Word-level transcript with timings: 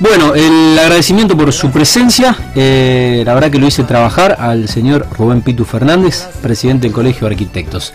Bueno, 0.00 0.34
el 0.34 0.78
agradecimiento 0.78 1.36
por 1.36 1.52
su 1.52 1.70
presencia, 1.70 2.34
eh, 2.54 3.22
la 3.26 3.34
verdad 3.34 3.50
que 3.50 3.58
lo 3.58 3.66
hice 3.66 3.84
trabajar 3.84 4.36
al 4.40 4.66
señor 4.66 5.06
Rubén 5.18 5.42
Pitu 5.42 5.66
Fernández, 5.66 6.26
presidente 6.42 6.86
del 6.86 6.94
Colegio 6.94 7.28
de 7.28 7.34
Arquitectos. 7.34 7.92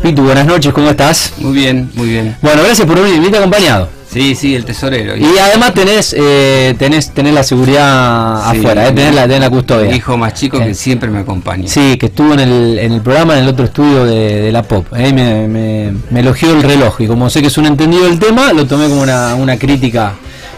Pitu, 0.00 0.22
buenas 0.22 0.46
noches, 0.46 0.72
¿cómo 0.72 0.88
estás? 0.90 1.32
Muy 1.38 1.52
bien, 1.52 1.90
muy 1.94 2.08
bien. 2.08 2.36
Bueno, 2.40 2.62
gracias 2.62 2.86
por 2.86 3.00
venir, 3.00 3.14
viniste 3.18 3.38
acompañado. 3.38 3.88
Sí, 4.12 4.34
sí, 4.36 4.54
el 4.54 4.64
tesorero. 4.64 5.16
Y 5.16 5.38
además 5.38 5.74
tenés, 5.74 6.14
eh, 6.18 6.74
tenés, 6.78 7.10
tenés 7.10 7.32
la 7.34 7.42
seguridad 7.44 8.50
Sí, 8.52 8.58
afuera, 8.58 8.88
eh, 8.88 8.92
tenés, 8.92 9.14
la, 9.14 9.22
tenés 9.22 9.40
la 9.40 9.50
custodia. 9.50 9.90
Mi 9.90 9.96
hijo 9.96 10.16
más 10.16 10.34
chico 10.34 10.56
Eh. 10.58 10.66
que 10.68 10.74
siempre 10.74 11.10
me 11.10 11.18
acompaña. 11.20 11.68
Sí, 11.68 11.96
que 11.96 12.06
estuvo 12.06 12.32
en 12.34 12.40
el, 12.40 12.78
en 12.78 12.92
el 12.92 13.00
programa, 13.02 13.34
en 13.36 13.44
el 13.44 13.48
otro 13.48 13.64
estudio 13.66 14.04
de, 14.04 14.40
de 14.42 14.52
la 14.52 14.62
pop. 14.62 14.86
eh, 14.96 15.12
me, 15.12 15.46
me- 15.48 15.92
me 16.10 16.20
elogió 16.20 16.52
el 16.52 16.62
reloj 16.62 17.00
y 17.00 17.06
como 17.08 17.28
sé 17.30 17.40
que 17.40 17.48
es 17.48 17.58
un 17.58 17.66
entendido 17.66 18.04
del 18.04 18.18
tema, 18.20 18.52
lo 18.52 18.66
tomé 18.66 18.88
como 18.88 19.02
una, 19.02 19.34
una 19.36 19.56
crítica, 19.56 20.14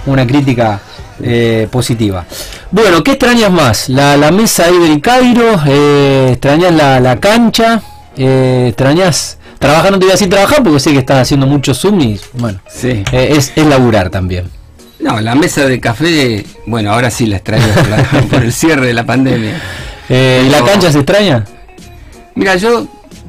una 0.06 0.26
crítica 0.26 0.80
eh, 1.22 1.68
positiva. 1.70 2.24
Bueno, 2.70 3.02
¿qué 3.04 3.12
extrañas 3.12 3.50
más? 3.50 3.88
La, 3.88 4.16
la 4.16 4.30
mesa 4.30 4.64
ahí 4.66 4.78
del 4.78 5.00
Cairo, 5.00 5.60
eh, 5.66 6.30
extrañas 6.32 6.72
la, 6.74 7.00
la 7.00 7.20
cancha, 7.20 7.82
eh, 8.16 8.66
extrañas 8.68 9.38
trabajar, 9.58 9.92
no 9.92 9.98
te 9.98 10.06
voy 10.06 10.10
a 10.10 10.14
decir 10.14 10.28
trabajar 10.28 10.62
porque 10.62 10.80
sé 10.80 10.92
que 10.92 10.98
estás 10.98 11.22
haciendo 11.22 11.46
muchos 11.46 11.78
Zoom 11.80 12.00
y 12.00 12.20
bueno, 12.34 12.58
Sí. 12.68 13.04
eh, 13.12 13.34
es, 13.36 13.52
es 13.54 13.66
laburar 13.66 14.10
también. 14.10 14.50
No, 14.98 15.20
la 15.20 15.34
mesa 15.34 15.66
de 15.66 15.80
café, 15.80 16.44
bueno, 16.66 16.92
ahora 16.92 17.10
sí 17.10 17.26
la 17.26 17.36
extraño 17.36 17.66
por, 17.74 17.88
la- 17.88 18.02
por 18.30 18.42
el 18.42 18.52
cierre 18.52 18.86
de 18.88 18.94
la 18.94 19.04
pandemia. 19.04 19.60
¿y 20.08 20.48
¿La 20.48 20.62
cancha 20.64 20.90
se 20.92 20.98
extraña? 20.98 21.44
Mira, 22.34 22.56
yo 22.56 22.86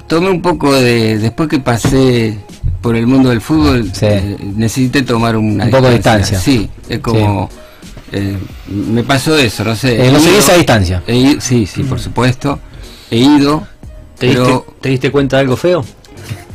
tomé 0.08 0.30
un 0.30 0.42
poco 0.42 0.74
de. 0.74 1.18
Después 1.18 1.50
que 1.50 1.60
pasé 1.60 2.38
por 2.84 2.96
el 2.96 3.08
mundo 3.08 3.30
del 3.30 3.42
fútbol, 3.42 3.90
Sí. 3.94 4.06
eh, 4.06 4.38
necesité 4.56 5.02
tomar 5.02 5.36
una 5.38 5.64
Un 5.66 5.72
poco 5.72 5.88
de 5.88 5.94
distancia. 5.96 6.38
Sí, 6.40 6.70
es 6.88 7.00
como. 7.00 7.50
eh, 8.12 8.38
me 8.68 9.04
pasó 9.04 9.36
eso, 9.36 9.64
no 9.64 9.76
sé. 9.76 10.06
Eh, 10.06 10.12
lo 10.12 10.20
seguís 10.20 10.48
a 10.50 10.54
distancia. 10.54 11.02
he 11.08 11.16
ido- 11.16 11.42
sí, 11.42 11.66
sí, 11.66 11.82
por 11.84 12.00
supuesto. 12.00 12.60
He 13.10 13.18
ido. 13.18 13.66
¿Te, 14.20 14.28
diste, 14.28 14.42
pero 14.44 14.66
¿Te 14.80 14.90
diste 14.90 15.12
cuenta 15.12 15.38
de 15.38 15.42
algo 15.42 15.58
feo? 15.58 15.84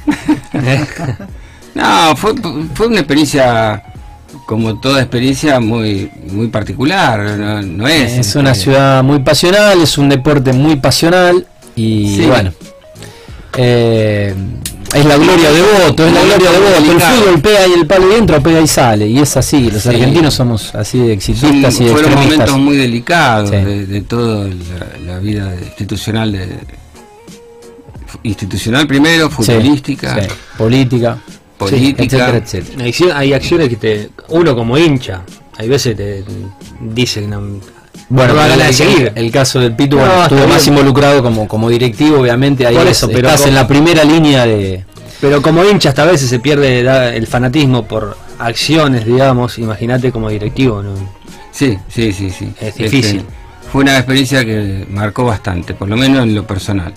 No, 1.75 2.17
fue, 2.17 2.33
fue 2.75 2.87
una 2.89 2.99
experiencia, 2.99 3.83
como 4.47 4.81
toda 4.81 5.01
experiencia, 5.01 5.61
muy 5.61 6.11
muy 6.33 6.49
particular. 6.49 7.21
No, 7.39 7.63
no 7.63 7.87
es. 7.89 8.13
Es 8.19 8.35
una 8.35 8.55
ciudad 8.55 9.03
muy 9.05 9.21
pasional, 9.21 9.81
es 9.81 9.97
un 9.99 10.09
deporte 10.09 10.53
muy 10.53 10.77
pasional 10.77 11.47
y 11.77 12.17
Sí. 12.17 12.27
bueno. 12.27 12.53
eh, 13.57 14.35
es 14.95 15.05
la 15.05 15.17
gloria 15.17 15.51
de 15.51 15.63
voto, 15.63 16.07
es 16.07 16.13
la 16.15 16.23
gloria 16.23 16.51
de 16.51 16.59
voto. 16.59 16.93
El 16.93 17.01
fútbol 17.01 17.41
pega 17.41 17.67
y 17.67 17.73
el 17.75 17.87
palo 17.87 18.11
y 18.13 18.15
entra, 18.17 18.41
pega 18.41 18.61
y 18.61 18.67
sale. 18.67 19.07
Y 19.07 19.19
es 19.19 19.37
así, 19.37 19.71
los 19.71 19.83
Sí. 19.83 19.89
argentinos 19.91 20.35
somos 20.35 20.75
así 20.75 20.99
de 20.99 21.05
son- 21.05 21.13
exitistas 21.13 21.81
y 21.81 21.85
de 21.85 21.91
fueron 21.93 22.15
momentos 22.15 22.59
muy 22.59 22.77
delicados 22.77 23.51
Sí. 23.51 23.57
de, 23.57 23.87
de 23.87 24.01
toda 24.03 24.47
la, 24.49 25.13
la 25.15 25.19
vida 25.21 25.55
institucional 25.61 26.33
de 26.33 26.49
institucional 28.23 28.87
primero, 28.87 29.31
futbolística, 29.31 30.23
sí, 30.23 30.29
política, 30.57 31.19
política. 31.59 32.03
etcétera, 32.31 32.37
etcétera. 32.39 32.85
Hay, 32.85 32.95
hay 33.15 33.33
acciones 33.33 33.69
que 33.69 33.77
te. 33.77 34.11
Uno 34.29 34.55
como 34.57 34.77
hincha, 34.79 35.23
hay 35.57 35.69
veces 35.69 35.97
te 35.97 36.25
dice 36.81 37.21
que 37.21 37.27
no. 37.29 37.61
Bueno, 38.11 38.35
no 38.35 38.43
el, 38.65 38.75
seguir. 38.75 39.13
el 39.15 39.31
caso 39.31 39.61
del 39.61 39.75
Pitu 39.77 39.97
No, 39.97 40.03
bueno, 40.07 40.23
estuvo 40.23 40.47
más 40.49 40.65
bien. 40.65 40.79
involucrado 40.79 41.23
como, 41.23 41.47
como 41.47 41.69
directivo, 41.69 42.21
obviamente. 42.21 42.67
Ahí 42.67 42.75
Por 42.75 42.87
es- 42.87 42.97
eso, 42.97 43.09
pero 43.09 43.29
estás 43.29 43.41
como- 43.43 43.49
en 43.49 43.55
la 43.55 43.69
primera 43.69 44.05
línea 44.05 44.47
de. 44.47 44.85
Pero 45.21 45.43
como 45.43 45.65
hincha, 45.65 45.91
hasta 45.91 46.03
a 46.03 46.07
veces 46.07 46.29
se 46.31 46.39
pierde 46.39 46.79
el 47.17 47.27
fanatismo 47.27 47.85
por 47.87 48.17
acciones, 48.39 49.05
digamos. 49.05 49.59
Imagínate 49.59 50.11
como 50.13 50.31
directivo, 50.31 50.83
¿no? 50.83 50.95
Sí, 51.51 51.77
sí, 51.89 52.13
sí, 52.13 52.31
sí. 52.31 52.53
Es 52.61 52.77
difícil. 52.77 53.25
fue 53.73 53.83
una 53.83 53.97
experiencia 53.99 54.45
que 54.45 54.87
marcó 54.91 55.25
bastante, 55.25 55.75
por 55.75 55.89
lo 55.89 55.97
menos 55.97 56.23
en 56.23 56.35
lo 56.35 56.47
personal. 56.47 56.95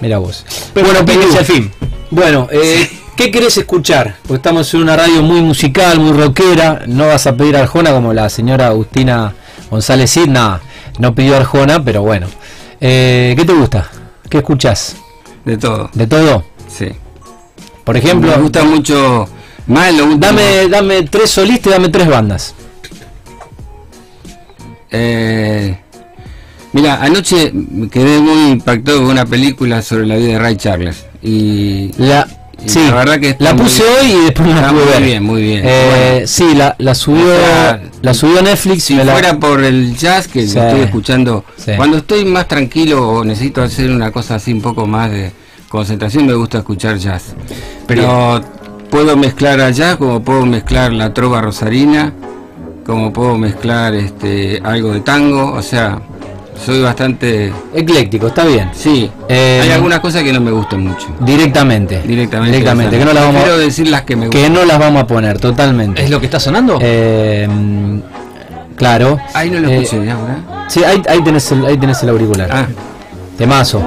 Mira 0.00 0.18
vos. 0.18 0.44
Pero 0.74 0.86
bueno, 0.86 1.04
Pitu, 1.04 1.36
al 1.36 1.44
fin. 1.44 1.72
Bueno, 2.10 2.46
eh, 2.52 2.88
¿qué 3.16 3.30
querés 3.32 3.56
escuchar? 3.56 4.14
Porque 4.22 4.36
estamos 4.36 4.72
en 4.74 4.82
una 4.82 4.96
radio 4.96 5.22
muy 5.22 5.40
musical, 5.40 5.98
muy 5.98 6.12
rockera. 6.12 6.82
No 6.86 7.08
vas 7.08 7.26
a 7.26 7.34
pedir 7.36 7.56
Arjona 7.56 7.90
como 7.92 8.12
la 8.12 8.28
señora 8.28 8.68
Agustina 8.68 9.34
González 9.70 10.10
Cid. 10.10 10.28
Nada, 10.28 10.60
no 10.98 11.14
pidió 11.14 11.36
Arjona, 11.36 11.82
pero 11.82 12.02
bueno. 12.02 12.26
Eh, 12.80 13.34
¿Qué 13.36 13.44
te 13.44 13.52
gusta? 13.52 13.90
¿Qué 14.28 14.38
escuchás? 14.38 14.96
De 15.44 15.56
todo. 15.56 15.90
¿De 15.92 16.06
todo? 16.06 16.44
Sí. 16.68 16.88
Por 17.84 17.96
ejemplo, 17.96 18.30
me 18.30 18.42
gusta 18.42 18.64
mucho 18.64 19.28
más 19.68 19.94
dame, 20.18 20.68
dame 20.68 21.02
tres 21.02 21.30
solistas 21.30 21.66
y 21.66 21.70
dame 21.70 21.88
tres 21.90 22.08
bandas. 22.08 22.54
Eh, 24.90 25.78
mira, 26.72 27.02
anoche 27.02 27.52
me 27.52 27.88
quedé 27.90 28.18
muy 28.18 28.52
impactado 28.52 29.00
con 29.00 29.10
una 29.10 29.26
película 29.26 29.82
sobre 29.82 30.06
la 30.06 30.16
vida 30.16 30.32
de 30.32 30.38
Ray 30.38 30.56
Charles. 30.56 31.04
Y 31.22 31.92
La, 31.98 32.26
sí, 32.66 32.80
la 32.88 32.94
verdad 32.94 33.20
que 33.20 33.36
la 33.38 33.54
puse 33.56 33.82
hoy 33.82 34.10
y 34.12 34.24
después 34.26 34.48
no 34.48 34.54
la 34.60 34.68
pude 34.70 34.80
muy 34.84 34.92
ver. 34.92 35.02
bien, 35.02 35.22
muy 35.22 35.42
bien. 35.42 35.62
Eh, 35.64 36.10
Bueno. 36.12 36.26
sí, 36.26 36.54
la, 36.54 36.74
la 36.78 36.94
subió, 36.94 37.24
O 37.24 37.36
sea, 37.38 37.82
la 38.02 38.14
subió 38.14 38.42
Netflix. 38.42 38.84
si 38.84 38.94
me 38.94 39.04
la- 39.04 39.12
fuera 39.12 39.38
por 39.38 39.62
el 39.62 39.96
jazz 39.96 40.28
que 40.28 40.46
Sí. 40.46 40.58
estoy 40.58 40.80
escuchando, 40.80 41.44
Sí. 41.56 41.72
cuando 41.76 41.98
estoy 41.98 42.24
más 42.24 42.48
tranquilo 42.48 43.08
o 43.08 43.24
necesito 43.24 43.62
hacer 43.62 43.90
una 43.90 44.10
cosa 44.10 44.36
así 44.36 44.52
un 44.52 44.60
poco 44.62 44.86
más 44.86 45.10
de 45.10 45.32
concentración, 45.68 46.26
me 46.26 46.34
gusta 46.34 46.58
escuchar 46.58 46.96
jazz. 46.98 47.34
Pero 47.86 48.40
puedo 48.90 49.16
mezclar 49.16 49.70
jazz 49.72 49.96
como 49.96 50.22
puedo 50.22 50.44
mezclar 50.46 50.92
la 50.92 51.12
trova 51.14 51.40
rosarina, 51.40 52.12
como 52.86 53.12
puedo 53.12 53.36
mezclar 53.36 53.94
este 53.94 54.60
algo 54.64 54.92
de 54.92 55.00
tango, 55.00 55.52
o 55.52 55.62
sea, 55.62 56.00
soy 56.64 56.82
bastante 56.82 57.52
Ecléctico, 57.74 58.28
está 58.28 58.44
bien. 58.44 58.70
sí. 58.74 59.10
Eh, 59.28 59.60
hay 59.62 59.70
algunas 59.70 60.00
cosas 60.00 60.22
que 60.22 60.32
no 60.32 60.40
me 60.40 60.50
gustan 60.50 60.84
mucho. 60.84 61.06
Directamente. 61.20 62.00
Directamente. 62.02 62.52
Directamente, 62.56 62.88
o 62.88 62.90
sea, 62.90 62.98
que 63.00 63.04
no 63.04 63.12
las 63.12 63.24
vamos 63.26 63.42
Quiero 63.42 63.56
a, 63.56 63.58
decir 63.60 63.88
las 63.88 64.02
que 64.02 64.16
me 64.16 64.28
que 64.30 64.38
gustan. 64.38 64.52
no 64.54 64.64
las 64.64 64.78
vamos 64.78 65.02
a 65.02 65.06
poner, 65.06 65.38
totalmente. 65.38 66.02
¿Es 66.04 66.10
lo 66.10 66.18
que 66.20 66.26
está 66.26 66.40
sonando? 66.40 66.78
Eh, 66.80 67.48
claro. 68.76 69.18
Ahí 69.34 69.50
no 69.50 69.60
lo 69.60 69.68
Eh, 69.68 69.82
escuché, 69.82 70.10
¿ahora? 70.10 70.38
Sí, 70.68 70.84
ahí, 70.84 71.02
ahí, 71.08 71.22
tenés 71.22 71.50
el, 71.52 71.64
ahí 71.66 71.76
tenés 71.78 72.02
el 72.02 72.08
auricular. 72.10 72.48
Ah, 72.52 72.66
Temazo. 73.36 73.82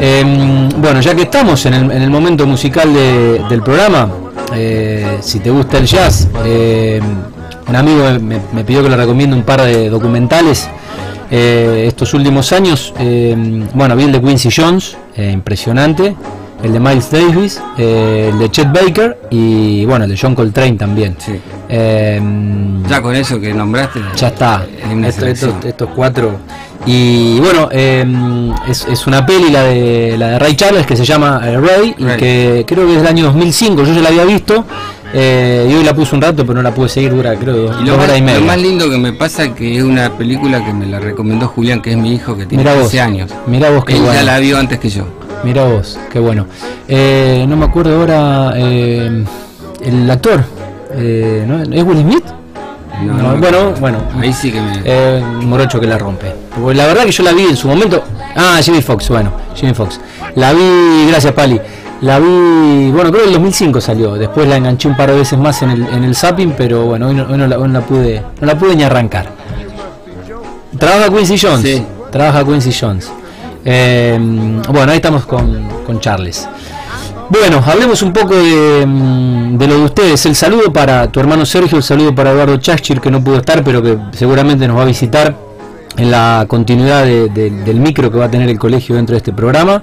Eh, 0.00 0.68
bueno, 0.78 1.00
ya 1.00 1.14
que 1.14 1.22
estamos 1.22 1.64
en 1.66 1.74
el, 1.74 1.90
en 1.90 2.02
el 2.02 2.10
momento 2.10 2.46
musical 2.46 2.92
de- 2.94 3.42
del 3.50 3.62
programa, 3.62 4.08
eh, 4.54 5.18
si 5.20 5.40
te 5.40 5.50
gusta 5.50 5.78
el 5.78 5.86
jazz, 5.86 6.28
eh, 6.44 7.00
un 7.68 7.76
amigo 7.76 8.04
me 8.52 8.64
pidió 8.64 8.82
que 8.82 8.88
le 8.90 8.96
recomiende 8.96 9.36
un 9.36 9.42
par 9.42 9.62
de 9.62 9.88
documentales 9.90 10.68
eh, 11.36 11.84
estos 11.88 12.14
últimos 12.14 12.52
años. 12.52 12.94
eh, 12.98 13.34
bueno, 13.74 13.96
vi 13.96 14.04
el 14.04 14.12
de 14.12 14.20
Quincy 14.22 14.50
Jones, 14.56 14.96
eh, 15.16 15.30
impresionante, 15.32 16.14
el 16.62 16.72
de 16.72 16.78
Miles 16.80 17.10
Davis, 17.10 17.60
eh, 17.76 18.30
el 18.32 18.38
de 18.38 18.50
Chet 18.50 18.70
Baker 18.72 19.18
y 19.30 19.84
bueno, 19.84 20.04
el 20.04 20.10
de 20.12 20.18
John 20.20 20.34
Coltrane 20.36 20.74
también. 20.76 21.16
sí. 21.18 21.32
Ya 22.88 23.02
con 23.02 23.14
eso 23.16 23.40
que 23.40 23.52
nombraste. 23.52 24.00
ya 24.16 24.28
está. 24.28 24.64
Esto- 25.04 25.26
estos, 25.26 25.64
estos 25.64 25.88
cuatro. 25.96 26.36
Y 26.86 27.40
bueno, 27.40 27.68
es, 27.72 28.86
es 28.86 29.06
una 29.06 29.24
peli, 29.24 29.50
la 29.50 29.62
de, 29.62 30.16
la 30.18 30.28
de 30.32 30.38
Ray 30.38 30.54
Charles, 30.54 30.86
que 30.86 30.96
se 30.96 31.04
llama 31.04 31.40
eh, 31.42 31.56
Ray, 31.58 31.94
y 31.98 32.04
Ray. 32.04 32.16
que 32.18 32.64
creo 32.66 32.86
que 32.86 32.92
es 32.92 32.98
del 32.98 33.06
año 33.08 33.24
2005. 33.24 33.82
Yo 33.84 33.94
ya 33.94 34.00
la 34.02 34.08
había 34.10 34.24
visto. 34.24 34.64
Eh, 35.14 35.68
y 35.70 35.74
hoy 35.74 35.84
la 35.84 35.94
puse 35.94 36.14
un 36.14 36.20
rato, 36.22 36.44
pero 36.44 36.54
no 36.54 36.62
la 36.62 36.74
pude 36.74 36.88
seguir, 36.88 37.14
dura 37.14 37.34
creo 37.36 37.56
dos, 37.68 37.76
Y 37.80 37.84
lo 37.84 37.92
dos 37.92 37.98
más, 37.98 38.06
horas 38.08 38.18
y 38.18 38.22
media. 38.22 38.40
lo 38.40 38.46
más 38.46 38.58
lindo 38.58 38.90
que 38.90 38.98
me 38.98 39.12
pasa 39.12 39.54
que 39.54 39.76
es 39.76 39.82
una 39.82 40.10
película 40.10 40.64
que 40.64 40.72
me 40.72 40.86
la 40.86 40.98
recomendó 40.98 41.46
Julián, 41.48 41.80
que 41.80 41.92
es 41.92 41.96
mi 41.96 42.12
hijo 42.14 42.36
que 42.36 42.46
tiene 42.46 42.64
vos, 42.64 42.74
15 42.90 43.00
años. 43.00 43.30
mira 43.46 43.70
vos 43.70 43.84
Él 43.88 44.00
bueno. 44.00 44.12
ya 44.14 44.22
la 44.24 44.38
vio 44.40 44.58
antes 44.58 44.78
que 44.78 44.88
yo. 44.90 45.06
Mira 45.44 45.64
vos, 45.64 45.98
qué 46.12 46.18
bueno. 46.18 46.46
Eh, 46.88 47.44
no 47.48 47.56
me 47.56 47.64
acuerdo 47.66 47.94
ahora 48.00 48.52
eh, 48.56 49.24
el 49.84 50.10
actor. 50.10 50.42
Eh, 50.96 51.44
¿no? 51.46 51.62
¿Es 51.62 51.82
Will 51.84 51.98
Smith? 52.00 52.24
No, 53.04 53.36
bueno, 53.36 53.72
bueno. 53.80 53.98
Ahí 54.18 54.32
sí 54.32 54.50
que 54.52 54.60
me. 54.60 54.80
Eh, 54.84 55.22
morocho 55.42 55.80
que 55.80 55.86
la 55.86 55.98
rompe. 55.98 56.32
Porque 56.58 56.74
la 56.76 56.86
verdad 56.86 57.04
que 57.04 57.10
yo 57.12 57.22
la 57.24 57.32
vi 57.32 57.42
en 57.42 57.56
su 57.56 57.68
momento. 57.68 58.02
Ah, 58.36 58.58
Jimmy 58.62 58.80
Fox, 58.80 59.08
bueno, 59.08 59.32
Jimmy 59.54 59.74
Fox. 59.74 60.00
La 60.36 60.52
vi, 60.52 61.06
gracias 61.08 61.32
Pali. 61.34 61.60
La 62.00 62.18
vi, 62.18 62.90
bueno, 62.90 63.10
creo 63.10 63.12
que 63.12 63.20
en 63.22 63.28
el 63.28 63.32
2005 63.34 63.80
salió. 63.80 64.14
Después 64.14 64.46
la 64.48 64.56
enganché 64.56 64.88
un 64.88 64.96
par 64.96 65.10
de 65.10 65.16
veces 65.16 65.38
más 65.38 65.62
en 65.62 65.70
el, 65.70 65.86
en 65.88 66.04
el 66.04 66.14
zapping, 66.14 66.52
pero 66.56 66.84
bueno, 66.84 67.08
hoy 67.08 67.14
no, 67.14 67.22
hoy 67.24 67.38
no 67.38 67.46
la, 67.46 67.58
hoy 67.58 67.68
no 67.68 67.80
la 67.80 67.86
pude, 67.86 68.22
no 68.40 68.46
la 68.46 68.58
pude 68.58 68.76
ni 68.76 68.82
arrancar. 68.82 69.26
Trabaja 70.78 71.08
Quincy 71.08 71.38
Jones. 71.38 71.62
Sí. 71.62 71.82
Trabaja 72.10 72.44
Quincy 72.44 72.72
Jones. 72.78 73.10
Eh, 73.64 74.18
bueno, 74.68 74.90
ahí 74.92 74.96
estamos 74.96 75.24
con, 75.24 75.66
con 75.86 75.98
Charles. 76.00 76.46
Bueno, 77.30 77.62
hablemos 77.66 78.02
un 78.02 78.12
poco 78.12 78.34
de, 78.34 78.84
mm, 78.86 79.56
de 79.56 79.66
lo 79.66 79.74
de 79.78 79.84
ustedes. 79.84 80.26
El 80.26 80.34
saludo 80.34 80.72
para 80.72 81.10
tu 81.10 81.20
hermano 81.20 81.46
Sergio, 81.46 81.78
el 81.78 81.84
saludo 81.84 82.14
para 82.14 82.32
Eduardo 82.32 82.56
Chachir, 82.58 83.00
que 83.00 83.10
no 83.10 83.24
pudo 83.24 83.36
estar, 83.38 83.64
pero 83.64 83.82
que 83.82 83.96
seguramente 84.12 84.68
nos 84.68 84.76
va 84.76 84.82
a 84.82 84.86
visitar 84.86 85.34
en 85.96 86.10
la 86.10 86.44
continuidad 86.48 87.04
de- 87.04 87.28
de- 87.30 87.50
del 87.50 87.80
micro 87.80 88.10
que 88.10 88.18
va 88.18 88.26
a 88.26 88.30
tener 88.30 88.48
el 88.50 88.58
colegio 88.58 88.96
dentro 88.96 89.14
de 89.14 89.18
este 89.18 89.32
programa. 89.32 89.82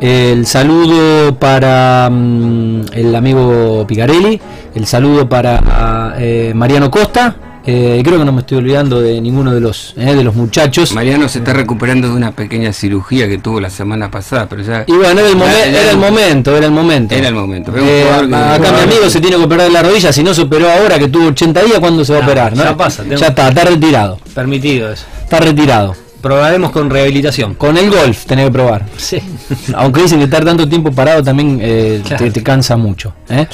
El 0.00 0.46
saludo 0.46 1.34
para 1.38 2.08
mm, 2.10 2.80
el 2.92 3.14
amigo 3.16 3.86
Picarelli, 3.86 4.40
el 4.74 4.86
saludo 4.86 5.28
para 5.28 6.14
eh, 6.18 6.52
Mariano 6.54 6.90
Costa, 6.90 7.36
Eh, 7.68 8.00
creo 8.04 8.16
que 8.20 8.24
no 8.24 8.30
me 8.30 8.42
estoy 8.42 8.58
olvidando 8.58 9.00
de 9.00 9.20
ninguno 9.20 9.52
de 9.52 9.60
los 9.60 9.92
eh, 9.96 10.14
de 10.14 10.22
los 10.22 10.36
muchachos. 10.36 10.92
Mariano 10.94 11.28
se 11.28 11.38
está 11.40 11.52
recuperando 11.52 12.06
de 12.08 12.14
una 12.14 12.30
pequeña 12.30 12.72
cirugía 12.72 13.26
que 13.26 13.38
tuvo 13.38 13.60
la 13.60 13.70
semana 13.70 14.08
pasada, 14.08 14.46
pero 14.48 14.62
ya. 14.62 14.84
Y 14.86 14.92
bueno, 14.92 15.18
era 15.20 15.28
el, 15.30 15.34
momen- 15.36 15.66
era 15.74 15.90
el 15.90 15.96
momento, 15.98 16.56
era 16.56 16.66
el 16.66 16.72
momento. 16.72 17.12
Era 17.12 17.26
el 17.26 17.34
momento. 17.34 17.72
Eh, 17.76 18.06
acá 18.08 18.70
mi 18.70 18.80
amigo 18.82 19.10
se 19.10 19.20
tiene 19.20 19.36
que 19.36 19.42
operar 19.42 19.66
de 19.66 19.72
la 19.72 19.82
rodilla, 19.82 20.12
si 20.12 20.22
no 20.22 20.32
se 20.32 20.42
operó 20.42 20.70
ahora 20.70 20.96
que 21.00 21.08
tuvo 21.08 21.26
80 21.26 21.60
días, 21.64 21.80
¿cuándo 21.80 22.04
se 22.04 22.12
va 22.12 22.18
a 22.20 22.22
No, 22.22 22.26
operar? 22.28 22.56
¿no? 22.56 22.62
ya 22.62 22.76
pasa, 22.76 23.02
tengo- 23.02 23.16
Ya 23.16 23.26
está, 23.28 23.48
está 23.48 23.64
retirado. 23.64 24.20
Permitido 24.32 24.92
eso. 24.92 25.04
Está 25.24 25.40
retirado. 25.40 25.96
Probaremos 26.26 26.72
con 26.72 26.90
rehabilitación. 26.90 27.54
Con 27.54 27.76
el 27.76 27.88
golf 27.90 28.26
tenés 28.26 28.46
que 28.46 28.50
probar. 28.50 28.84
Sí. 28.96 29.18
Aunque 29.76 30.02
dicen 30.02 30.18
que 30.18 30.24
estar 30.24 30.44
tanto 30.44 30.68
tiempo 30.68 30.90
parado 30.90 31.22
también 31.22 31.60
eh, 31.62 32.02
Claro. 32.04 32.24
te, 32.24 32.30
te 32.32 32.42
cansa 32.42 32.76
mucho. 32.76 33.14
¿eh? 33.28 33.46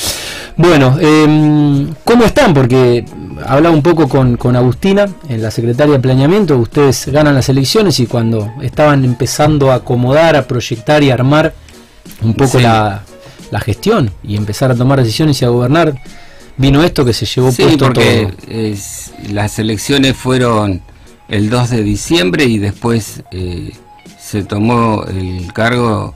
Bueno, 0.56 0.96
eh, 1.00 1.86
¿cómo 2.04 2.24
están? 2.24 2.54
Porque 2.54 3.04
hablaba 3.46 3.74
un 3.74 3.82
poco 3.82 4.08
con, 4.08 4.36
con 4.38 4.56
Agustina, 4.56 5.06
en 5.28 5.42
la 5.42 5.50
secretaria 5.50 5.92
de 5.94 6.00
planeamiento. 6.00 6.56
Ustedes 6.56 7.08
ganan 7.08 7.34
las 7.34 7.48
elecciones 7.50 8.00
y 8.00 8.06
cuando 8.06 8.52
estaban 8.62 9.04
empezando 9.04 9.70
a 9.70 9.76
acomodar, 9.76 10.34
a 10.36 10.46
proyectar 10.46 11.02
y 11.02 11.10
a 11.10 11.14
armar 11.14 11.52
un 12.22 12.32
poco 12.34 12.56
Sí. 12.58 12.62
la, 12.64 13.02
la 13.50 13.60
gestión 13.60 14.10
y 14.22 14.36
empezar 14.36 14.70
a 14.70 14.74
tomar 14.74 14.98
decisiones 14.98 15.42
y 15.42 15.44
a 15.44 15.48
gobernar, 15.48 15.94
vino 16.56 16.82
esto 16.82 17.04
que 17.04 17.12
se 17.12 17.26
llevó 17.26 17.50
Sí, 17.52 17.64
puesto 17.64 17.84
porque 17.84 18.28
todo. 18.46 18.50
es- 18.50 19.12
las 19.30 19.58
elecciones 19.58 20.16
fueron 20.16 20.80
el 21.28 21.50
2 21.50 21.70
de 21.70 21.82
diciembre 21.82 22.44
y 22.44 22.58
después 22.58 23.22
eh, 23.30 23.72
se 24.20 24.44
tomó 24.44 25.04
el 25.04 25.52
cargo 25.52 26.14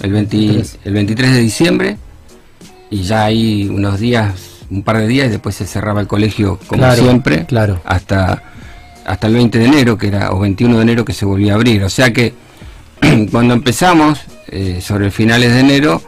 el, 0.00 0.12
20 0.12 0.62
el 0.84 0.92
23 0.92 1.32
de 1.32 1.40
diciembre 1.40 1.96
y 2.90 3.02
ya 3.02 3.24
hay 3.24 3.68
unos 3.68 3.98
días, 4.00 4.32
un 4.70 4.82
par 4.82 4.98
de 4.98 5.06
días 5.08 5.26
y 5.28 5.30
después 5.30 5.54
se 5.54 5.66
cerraba 5.66 6.00
el 6.00 6.06
colegio 6.06 6.58
como 6.66 6.80
Claro, 6.82 7.02
siempre 7.02 7.46
claro. 7.46 7.80
hasta 7.84 8.42
hasta 9.04 9.26
el 9.26 9.34
20 9.34 9.58
de 9.58 9.64
enero 9.66 9.98
que 9.98 10.08
era 10.08 10.32
o 10.32 10.38
21 10.40 10.76
de 10.76 10.82
enero 10.82 11.04
que 11.04 11.12
se 11.12 11.26
volvía 11.26 11.52
a 11.52 11.56
abrir, 11.56 11.82
o 11.84 11.90
sea 11.90 12.12
que 12.12 12.32
cuando 13.30 13.54
empezamos 13.54 14.20
eh, 14.48 14.80
sobre 14.80 15.10
finales 15.10 15.52
de 15.52 15.60
enero 15.60 16.02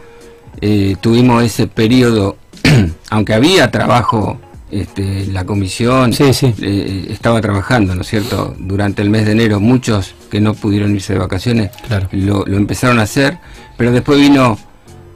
eh, 0.61 0.97
tuvimos 1.01 1.43
ese 1.45 1.67
periodo, 1.67 2.37
aunque 3.11 3.35
había 3.35 3.71
trabajo, 3.71 4.39
este, 4.71 5.27
la 5.27 5.45
comisión 5.45 6.13
Sí, 6.13 6.33
sí. 6.33 6.53
eh, 6.61 7.07
estaba 7.11 7.41
trabajando, 7.41 7.95
¿no 7.95 8.01
es 8.03 8.09
cierto? 8.09 8.55
Durante 8.59 9.03
el 9.03 9.11
mes 9.11 9.25
de 9.27 9.33
enero, 9.33 9.61
muchos 9.61 10.15
que 10.31 10.41
no 10.41 10.55
pudieron 10.55 10.95
irse 10.95 11.13
de 11.13 11.19
vacaciones 11.21 11.71
Claro. 11.87 12.09
lo, 12.13 12.45
lo 12.47 12.57
empezaron 12.57 12.99
a 12.99 13.03
hacer, 13.03 13.39
pero 13.77 13.93
después 13.93 14.19
vino 14.19 14.59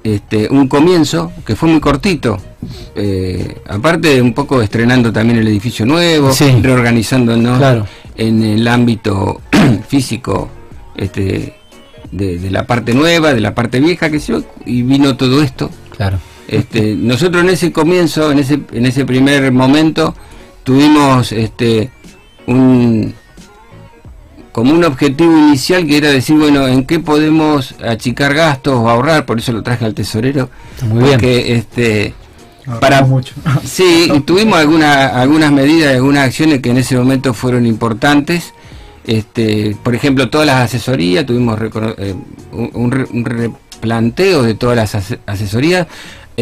este, 0.05 0.49
un 0.51 0.69
comienzo 0.69 1.33
que 1.45 1.57
fue 1.57 1.69
muy 1.69 1.81
cortito. 1.81 2.41
eh, 2.95 3.57
aparte, 3.69 4.21
un 4.23 4.33
poco 4.35 4.63
estrenando 4.63 5.13
también 5.13 5.39
el 5.39 5.49
edificio 5.49 5.85
nuevo, 5.87 6.33
Sí. 6.33 6.51
reorganizándonos 6.63 7.59
Claro. 7.59 7.87
en 8.17 8.43
el 8.43 8.67
ámbito 8.69 9.41
físico 9.89 10.49
este, 10.97 11.57
de, 12.13 12.39
de 12.39 12.51
la 12.51 12.67
parte 12.67 12.95
nueva, 12.95 13.33
de 13.35 13.41
la 13.41 13.55
parte 13.55 13.81
vieja, 13.81 14.11
que 14.11 14.21
se 14.21 14.43
y 14.67 14.83
vino 14.83 15.17
todo 15.17 15.43
esto. 15.43 15.71
Claro. 15.97 16.19
Este, 16.51 16.97
nosotros 16.97 17.45
en 17.45 17.51
ese 17.51 17.71
comienzo, 17.71 18.33
en 18.33 18.41
ese, 18.41 18.61
en 18.73 18.85
ese 18.85 19.05
primer 19.05 19.53
momento, 19.53 20.15
tuvimos 20.65 21.31
este, 21.33 21.91
un 22.47 23.15
como 24.53 24.73
un 24.73 24.83
objetivo 24.85 25.31
inicial 25.39 25.87
que 25.87 25.97
era 25.97 26.11
decir, 26.11 26.37
bueno, 26.37 26.67
¿en 26.67 26.85
qué 26.85 26.99
podemos 26.99 27.77
achicar 27.87 28.35
gastos 28.35 28.75
o 28.75 28.91
ahorrar? 28.91 29.25
Por 29.25 29.39
eso 29.39 29.53
lo 29.53 29.63
traje 29.63 29.85
al 29.85 29.95
tesorero. 29.95 30.51
Muy 30.89 31.05
bien. 31.05 31.11
porque, 31.13 31.55
este, 31.55 32.15
Ahorramos 32.67 32.81
para 32.81 33.03
mucho. 33.03 33.35
Sí, 33.65 34.11
tuvimos 34.27 34.59
alguna, 34.59 35.07
algunas 35.07 35.53
medidas, 35.53 35.95
algunas 35.95 36.25
acciones 36.27 36.59
que 36.61 36.71
en 36.71 36.79
ese 36.79 36.97
momento 36.97 37.33
fueron 37.33 37.65
importantes. 37.65 38.53
Este, 39.07 39.77
por 39.85 39.95
ejemplo, 39.95 40.29
todas 40.31 40.49
las 40.49 40.57
asesorías, 40.65 41.25
tuvimos 41.25 41.57
eh, 41.99 42.15
un, 42.53 42.71
un 42.75 42.91
re- 42.91 43.07
un 43.13 43.25
replanteo 43.25 44.43
de 44.43 44.55
todas 44.55 44.77
las 44.77 44.95
ase- 44.97 45.21
asesorías 45.27 45.87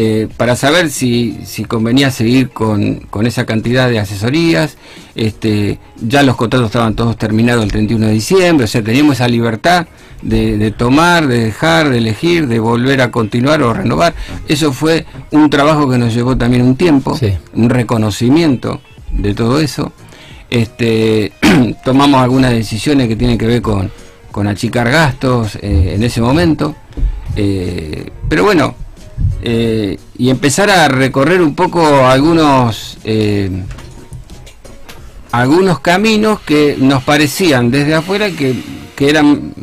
eh, 0.01 0.29
para 0.37 0.55
saber 0.55 0.89
si, 0.89 1.39
si 1.43 1.65
convenía 1.65 2.09
seguir 2.09 2.51
con, 2.51 3.01
con 3.09 3.27
esa 3.27 3.45
cantidad 3.45 3.89
de 3.89 3.99
asesorías. 3.99 4.77
Este, 5.13 5.77
ya 5.99 6.23
los 6.23 6.37
contratos 6.37 6.67
estaban 6.67 6.95
todos 6.95 7.17
terminados 7.17 7.65
el 7.65 7.71
31 7.73 8.05
de 8.07 8.13
diciembre, 8.13 8.63
o 8.63 8.67
sea, 8.67 8.81
teníamos 8.81 9.15
esa 9.15 9.27
libertad 9.27 9.87
de, 10.21 10.57
de 10.57 10.71
tomar, 10.71 11.27
de 11.27 11.39
dejar, 11.43 11.89
de 11.89 11.97
elegir, 11.97 12.47
de 12.47 12.59
volver 12.61 13.01
a 13.01 13.11
continuar 13.11 13.61
o 13.61 13.73
renovar. 13.73 14.13
Eso 14.47 14.71
fue 14.71 15.05
un 15.31 15.49
trabajo 15.49 15.89
que 15.89 15.97
nos 15.97 16.13
llevó 16.13 16.37
también 16.37 16.61
un 16.61 16.77
tiempo, 16.77 17.17
Sí. 17.17 17.33
un 17.53 17.69
reconocimiento 17.69 18.79
de 19.11 19.33
todo 19.33 19.59
eso. 19.59 19.91
Este, 20.49 21.33
tomamos 21.83 22.21
algunas 22.21 22.51
decisiones 22.51 23.09
que 23.09 23.17
tienen 23.17 23.37
que 23.37 23.47
ver 23.47 23.61
con, 23.61 23.91
con 24.31 24.47
achicar 24.47 24.89
gastos 24.89 25.57
eh, 25.61 25.91
en 25.95 26.03
ese 26.03 26.21
momento. 26.21 26.73
Eh, 27.35 28.09
pero 28.29 28.45
bueno, 28.45 28.75
eh, 29.41 29.97
y 30.17 30.29
empezar 30.29 30.69
a 30.69 30.87
recorrer 30.87 31.41
un 31.41 31.55
poco 31.55 32.05
algunos 32.07 32.97
eh, 33.03 33.49
algunos 35.31 35.79
caminos 35.79 36.39
que 36.41 36.75
nos 36.79 37.03
parecían 37.03 37.71
desde 37.71 37.93
afuera 37.93 38.29
que, 38.31 38.55
que 38.95 39.09
eran 39.09 39.53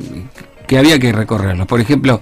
que 0.67 0.79
había 0.79 0.99
que 0.99 1.13
recorrerlos. 1.13 1.67
Por 1.67 1.81
ejemplo, 1.81 2.21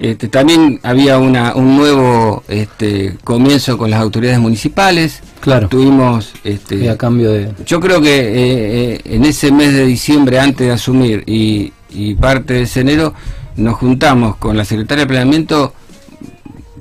este, 0.00 0.28
también 0.28 0.78
había 0.82 1.18
una, 1.18 1.54
un 1.54 1.76
nuevo 1.76 2.44
este, 2.48 3.16
comienzo 3.24 3.76
con 3.76 3.90
las 3.90 4.00
autoridades 4.00 4.38
municipales. 4.38 5.20
Claro. 5.40 5.68
Tuvimos 5.68 6.32
este, 6.44 6.76
Y 6.76 6.88
a 6.88 6.96
cambio 6.96 7.32
de. 7.32 7.52
yo 7.66 7.80
creo 7.80 8.00
que 8.00 8.18
eh, 8.18 8.94
eh, 8.94 9.00
en 9.04 9.24
ese 9.24 9.50
mes 9.50 9.72
de 9.72 9.86
diciembre, 9.86 10.38
antes 10.38 10.66
de 10.66 10.72
asumir 10.72 11.24
y, 11.26 11.72
y 11.90 12.14
parte 12.14 12.54
de 12.54 12.62
ese 12.62 12.80
enero, 12.80 13.14
nos 13.56 13.76
juntamos 13.76 14.36
con 14.36 14.56
la 14.56 14.64
secretaria 14.64 15.04
de 15.04 15.08
planeamiento 15.08 15.74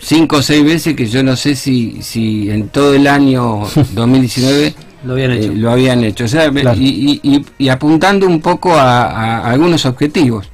cinco 0.02 0.38
o 0.38 0.42
seis 0.42 0.64
veces 0.64 0.96
que 0.96 1.08
yo 1.08 1.24
no 1.24 1.36
sé 1.36 1.56
si, 1.56 2.02
si 2.02 2.50
en 2.50 2.70
todo 2.70 2.94
el 2.94 3.08
año 3.08 3.62
2019 3.94 4.74
Lo 5.06 5.14
habían 5.14 5.32
hecho. 5.32 5.52
eh, 5.52 5.56
lo 5.56 5.72
habían 5.72 6.04
hecho. 6.04 6.26
O 6.26 6.28
sea, 6.28 6.50
Claro. 6.52 6.78
y, 6.80 7.20
y- 7.24 7.36
y- 7.36 7.46
y 7.58 7.70
apuntando 7.70 8.26
un 8.28 8.42
poco 8.42 8.74
a, 8.76 9.06
a 9.42 9.50
algunos 9.52 9.86
objetivos, 9.86 10.50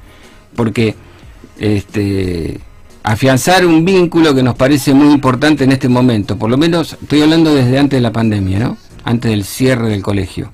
porque 0.54 0.94
este, 1.58 2.60
afianzar 3.02 3.64
un 3.66 3.84
vínculo 3.84 4.34
que 4.34 4.42
nos 4.42 4.54
parece 4.54 4.94
muy 4.94 5.12
importante 5.12 5.64
en 5.64 5.72
este 5.72 5.88
momento, 5.88 6.36
por 6.38 6.50
lo 6.50 6.56
menos 6.56 6.96
estoy 7.00 7.22
hablando 7.22 7.54
desde 7.54 7.78
antes 7.78 7.96
de 7.98 8.00
la 8.02 8.12
pandemia, 8.12 8.58
¿no? 8.60 8.76
antes 9.04 9.30
del 9.30 9.44
cierre 9.44 9.88
del 9.88 10.02
colegio. 10.02 10.52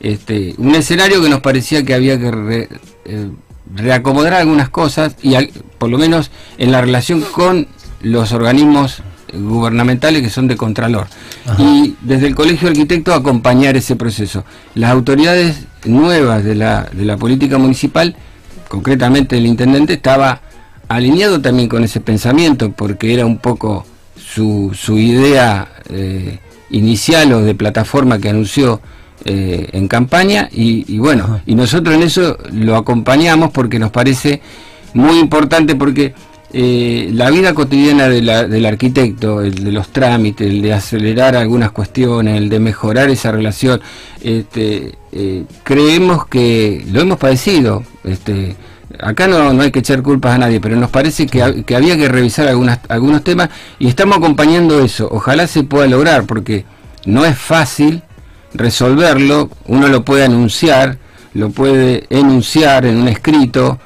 Este, 0.00 0.54
un 0.58 0.74
escenario 0.76 1.20
que 1.20 1.28
nos 1.28 1.40
parecía 1.40 1.82
que 1.84 1.92
había 1.94 2.18
que 2.18 2.30
re- 2.30 2.68
eh, 3.04 3.30
reacomodar 3.74 4.34
algunas 4.34 4.68
cosas 4.68 5.16
y 5.22 5.34
al- 5.34 5.50
por 5.78 5.90
lo 5.90 5.98
menos 5.98 6.30
en 6.58 6.70
la 6.72 6.80
relación 6.80 7.20
con 7.32 7.66
los 8.02 8.32
organismos 8.32 9.02
gubernamentales 9.32 10.22
que 10.22 10.30
son 10.30 10.48
de 10.48 10.56
contralor 10.56 11.06
Ajá. 11.46 11.62
y 11.62 11.96
desde 12.00 12.26
el 12.28 12.34
colegio 12.34 12.68
de 12.68 12.72
arquitectos 12.72 13.14
acompañar 13.14 13.76
ese 13.76 13.96
proceso 13.96 14.44
las 14.74 14.90
autoridades 14.90 15.66
nuevas 15.84 16.44
de 16.44 16.54
la, 16.54 16.88
de 16.92 17.04
la 17.04 17.16
política 17.16 17.58
municipal 17.58 18.16
concretamente 18.68 19.36
el 19.36 19.46
intendente 19.46 19.94
estaba 19.94 20.40
alineado 20.88 21.40
también 21.40 21.68
con 21.68 21.84
ese 21.84 22.00
pensamiento 22.00 22.72
porque 22.72 23.12
era 23.12 23.26
un 23.26 23.38
poco 23.38 23.84
su, 24.16 24.72
su 24.74 24.98
idea 24.98 25.68
eh, 25.90 26.38
inicial 26.70 27.32
o 27.32 27.42
de 27.42 27.54
plataforma 27.54 28.18
que 28.18 28.30
anunció 28.30 28.80
eh, 29.24 29.68
en 29.72 29.88
campaña 29.88 30.48
y, 30.52 30.84
y 30.92 30.98
bueno, 30.98 31.24
Ajá. 31.24 31.42
y 31.44 31.54
nosotros 31.54 31.94
en 31.94 32.02
eso 32.02 32.38
lo 32.52 32.76
acompañamos 32.76 33.50
porque 33.50 33.78
nos 33.78 33.90
parece 33.90 34.40
muy 34.94 35.18
importante 35.18 35.74
porque 35.74 36.14
eh, 36.52 37.10
la 37.12 37.30
vida 37.30 37.52
cotidiana 37.54 38.08
de 38.08 38.22
la- 38.22 38.46
del 38.46 38.64
arquitecto, 38.66 39.42
el 39.42 39.54
de 39.64 39.72
los 39.72 39.88
trámites, 39.88 40.46
el 40.48 40.62
de 40.62 40.72
acelerar 40.72 41.36
algunas 41.36 41.70
cuestiones, 41.72 42.38
el 42.38 42.48
de 42.48 42.58
mejorar 42.60 43.10
esa 43.10 43.30
relación, 43.32 43.80
este, 44.22 44.94
eh, 45.12 45.44
creemos 45.62 46.26
que 46.26 46.84
lo 46.90 47.00
hemos 47.02 47.18
padecido. 47.18 47.82
Este, 48.04 48.56
acá 49.00 49.28
no, 49.28 49.52
no 49.52 49.62
hay 49.62 49.70
que 49.70 49.80
echar 49.80 50.02
culpas 50.02 50.34
a 50.34 50.38
nadie, 50.38 50.60
pero 50.60 50.76
nos 50.76 50.90
parece 50.90 51.26
que, 51.26 51.64
que 51.66 51.76
había 51.76 51.96
que 51.96 52.08
revisar 52.08 52.48
algunas, 52.48 52.80
algunos 52.88 53.22
temas 53.22 53.50
y 53.78 53.88
estamos 53.88 54.16
acompañando 54.16 54.82
eso. 54.82 55.08
Ojalá 55.10 55.46
se 55.46 55.64
pueda 55.64 55.86
lograr 55.86 56.24
porque 56.24 56.64
no 57.04 57.24
es 57.26 57.36
fácil 57.38 58.02
resolverlo, 58.54 59.50
uno 59.66 59.88
lo 59.88 60.04
puede 60.04 60.24
anunciar, 60.24 60.98
lo 61.34 61.50
puede 61.50 62.06
enunciar 62.10 62.86
en 62.86 62.96
un 62.96 63.08
escrito 63.08 63.78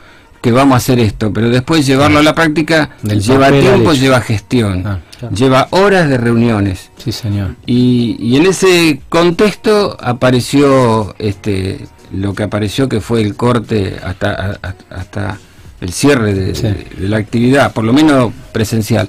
que 0.43 0.53
vamos 0.53 0.75
a 0.75 0.77
hacer 0.79 0.99
esto, 0.99 1.33
pero 1.33 1.49
después 1.49 1.87
llevarlo 1.87 2.19
a 2.19 2.23
la 2.23 2.35
práctica 2.35 2.91
Del 3.03 3.23
lleva 3.23 3.51
tiempo, 3.51 3.93
lleva 3.95 4.21
gestión, 4.21 4.83
Ah, 4.87 4.99
claro. 5.19 5.35
lleva 5.35 5.69
horas 5.71 6.09
de 6.09 6.19
reuniones. 6.19 6.91
Sí, 6.99 7.13
señor. 7.13 7.55
Y, 7.65 8.17
y 8.19 8.37
en 8.37 8.47
ese 8.47 9.01
contexto 9.09 9.97
apareció 10.01 11.15
este 11.19 11.87
lo 12.13 12.35
que 12.35 12.43
apareció 12.43 12.89
que 12.91 13.01
fue 13.01 13.23
el 13.23 13.37
corte 13.37 13.97
hasta, 14.05 14.59
hasta 14.91 15.39
el 15.81 15.93
cierre 15.93 16.35
de, 16.35 16.55
Sí. 16.55 16.63
de- 16.65 16.87
de 16.99 17.09
la 17.09 17.17
actividad, 17.17 17.73
por 17.73 17.85
lo 17.85 17.93
menos 17.95 18.33
presencial. 18.53 19.09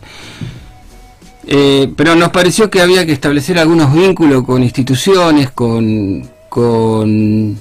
Eh, 1.46 1.92
pero 1.98 2.16
nos 2.16 2.30
pareció 2.30 2.70
que 2.70 2.82
había 2.82 3.06
que 3.06 3.12
establecer 3.12 3.60
algunos 3.60 3.94
vínculos 3.94 4.44
con 4.46 4.63
instituciones, 4.63 5.52
con, 5.52 6.30
con... 6.48 7.58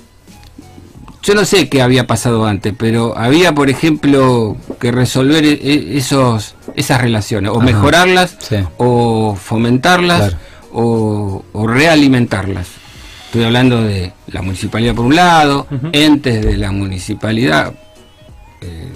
Yo 1.23 1.35
no 1.35 1.45
sé 1.45 1.69
qué 1.69 1.83
había 1.83 2.07
pasado 2.07 2.45
antes, 2.47 2.75
pero 2.77 3.17
había, 3.17 3.55
por 3.55 3.71
ejemplo, 3.71 4.57
que 4.81 4.91
resolver 4.91 5.45
e- 5.45 5.53
e- 5.53 5.97
esos, 5.97 6.57
esas 6.75 7.01
relaciones, 7.01 7.53
o 7.53 7.57
Ajá, 7.59 7.65
mejorarlas, 7.65 8.37
sí. 8.41 8.57
o 8.79 9.37
fomentarlas, 9.41 10.19
Claro. 10.19 10.37
o, 10.73 11.45
o 11.53 11.67
realimentarlas. 11.69 12.67
Estoy 13.27 13.45
hablando 13.45 13.83
de 13.83 14.13
la 14.27 14.43
municipalidad 14.43 14.95
por 14.95 15.05
un 15.07 15.15
lado, 15.17 15.67
entes 15.93 16.45
de 16.45 16.57
la 16.57 16.73
municipalidad, 16.73 17.73
eh, 18.61 18.89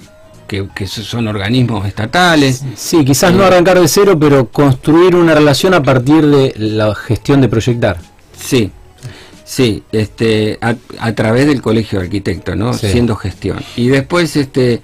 que, 0.47 0.67
que 0.75 0.85
son 0.85 1.27
organismos 1.29 1.85
estatales. 1.87 2.61
Sí, 2.75 3.03
quizás 3.05 3.33
no 3.33 3.43
Eh, 3.43 3.47
arrancar 3.47 3.79
de 3.79 3.87
cero, 3.87 4.17
pero 4.19 4.47
construir 4.49 5.15
una 5.15 5.33
relación 5.33 5.73
a 5.73 5.81
partir 5.81 6.25
de 6.27 6.53
la 6.57 6.93
gestión 6.93 7.39
de 7.41 7.47
proyectar. 7.49 7.97
Sí, 8.37 8.69
sí, 9.47 9.81
este, 9.93 10.57
a, 10.61 10.75
a 10.99 11.13
través 11.13 11.47
del 11.47 11.61
colegio 11.61 11.99
de 11.99 12.05
arquitectos, 12.05 12.55
¿no? 12.57 12.73
Sí. 12.73 12.87
Siendo 12.91 13.15
gestión. 13.15 13.59
Y 13.77 13.87
después, 13.87 14.35
este, 14.35 14.81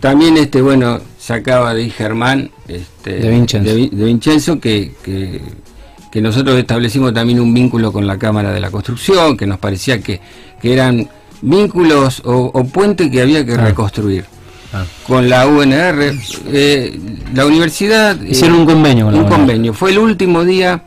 también, 0.00 0.36
este, 0.36 0.60
bueno, 0.60 1.00
se 1.18 1.32
acaba 1.32 1.72
de 1.74 1.88
Germán, 1.88 2.50
este, 2.68 3.14
De 3.14 3.30
Vincenzo. 3.30 3.68
de 3.70 3.74
Vi- 3.76 3.90
de 3.90 4.04
Vincenzo, 4.04 4.60
que, 4.60 4.92
que, 5.02 5.40
que 6.10 6.20
nosotros 6.20 6.58
establecimos 6.58 7.14
también 7.14 7.40
un 7.40 7.54
vínculo 7.54 7.90
con 7.90 8.06
la 8.06 8.18
Cámara 8.18 8.52
de 8.52 8.60
la 8.60 8.70
Construcción, 8.70 9.36
que 9.36 9.46
nos 9.46 9.58
parecía 9.58 10.00
que, 10.00 10.20
que 10.60 10.72
eran 10.74 11.08
vínculos 11.40 12.20
o, 12.24 12.50
o 12.52 12.64
puentes 12.64 13.10
que 13.10 13.22
había 13.22 13.44
que 13.46 13.54
Ah. 13.54 13.64
reconstruir. 13.68 14.24
Ah. 14.74 14.84
Con 15.06 15.28
la 15.28 15.46
UNR, 15.46 16.12
eh, 16.52 16.98
la 17.34 17.44
universidad... 17.46 18.20
eh, 18.22 18.28
Hicieron 18.30 18.58
un 18.60 18.66
convenio 18.66 19.04
con 19.06 19.14
la 19.14 19.20
un 19.20 19.26
UNR. 19.26 19.36
convenio. 19.36 19.74
Fue 19.74 19.90
el 19.90 19.98
último 19.98 20.44
día, 20.44 20.82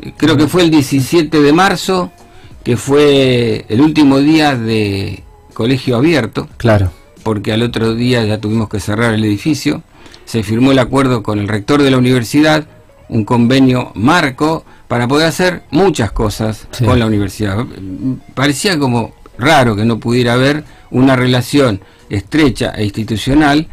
eh, 0.00 0.12
creo 0.16 0.36
que 0.36 0.46
fue 0.46 0.62
el 0.62 0.70
17 0.70 1.40
de 1.40 1.52
marzo, 1.52 2.12
que 2.64 2.76
fue 2.76 3.64
el 3.68 3.80
último 3.80 4.18
día 4.18 4.56
de 4.56 5.22
colegio 5.52 5.96
abierto, 5.96 6.48
Claro. 6.56 6.90
porque 7.22 7.52
al 7.52 7.62
otro 7.62 7.94
día 7.94 8.24
ya 8.24 8.38
tuvimos 8.40 8.68
que 8.68 8.80
cerrar 8.80 9.14
el 9.14 9.24
edificio. 9.24 9.82
Se 10.24 10.42
firmó 10.42 10.72
el 10.72 10.78
acuerdo 10.78 11.22
con 11.22 11.38
el 11.38 11.48
rector 11.48 11.82
de 11.82 11.90
la 11.90 11.98
universidad, 11.98 12.66
un 13.08 13.24
convenio 13.24 13.92
marco 13.94 14.64
para 14.88 15.06
poder 15.06 15.26
hacer 15.28 15.62
muchas 15.70 16.10
cosas 16.12 16.66
Sí. 16.70 16.84
con 16.84 16.98
la 16.98 17.06
universidad. 17.06 17.64
Parecía 18.34 18.78
como 18.78 19.14
raro 19.38 19.76
que 19.76 19.84
no 19.84 19.98
pudiera 20.00 20.32
haber 20.32 20.64
una 20.90 21.16
relación 21.16 21.80
estrecha 22.08 22.70
e 22.76 22.84
institucional. 22.84 23.66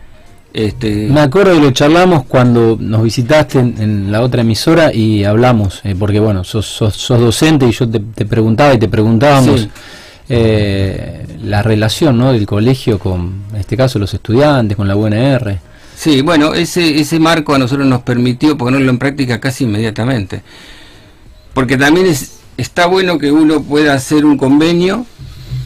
Este, 0.54 1.08
Me 1.10 1.22
acuerdo 1.22 1.54
que 1.54 1.62
lo 1.62 1.72
charlamos 1.72 2.26
cuando 2.26 2.78
nos 2.80 3.04
visitaste 3.04 3.60
en, 3.60 3.76
en 3.82 4.12
la 4.12 4.22
otra 4.22 4.42
emisora 4.42 4.94
y 4.94 5.24
hablamos, 5.24 5.80
eh, 5.86 5.96
porque 5.98 6.20
bueno, 6.20 6.44
sos, 6.44 6.66
sos, 6.66 6.94
sos 6.96 7.20
docente 7.22 7.66
y 7.68 7.72
yo 7.72 7.90
te, 7.90 8.00
te 8.00 8.26
preguntaba 8.26 8.74
y 8.74 8.78
te 8.80 8.90
preguntábamos 8.90 9.62
Sí. 9.62 9.70
eh, 10.30 11.26
la 11.44 11.62
relación 11.62 12.18
¿no? 12.18 12.32
del 12.34 12.46
colegio 12.46 13.00
con, 13.00 13.44
en 13.54 13.60
este 13.60 13.76
caso, 13.78 13.98
los 14.00 14.14
estudiantes, 14.14 14.76
con 14.78 14.88
la 14.88 14.96
UNR. 14.96 15.58
Sí, 15.96 16.22
bueno, 16.22 16.54
ese, 16.54 17.00
ese 17.00 17.20
marco 17.20 17.54
a 17.54 17.58
nosotros 17.60 17.86
nos 17.88 18.02
permitió 18.02 18.58
ponerlo 18.58 18.90
en 18.90 18.98
práctica 18.98 19.40
casi 19.40 19.64
inmediatamente. 19.66 20.42
Porque 21.54 21.78
también 21.78 22.08
es, 22.08 22.40
está 22.58 22.88
bueno 22.88 23.18
que 23.20 23.32
uno 23.32 23.62
pueda 23.62 23.94
hacer 23.94 24.26
un 24.26 24.38
convenio 24.38 25.06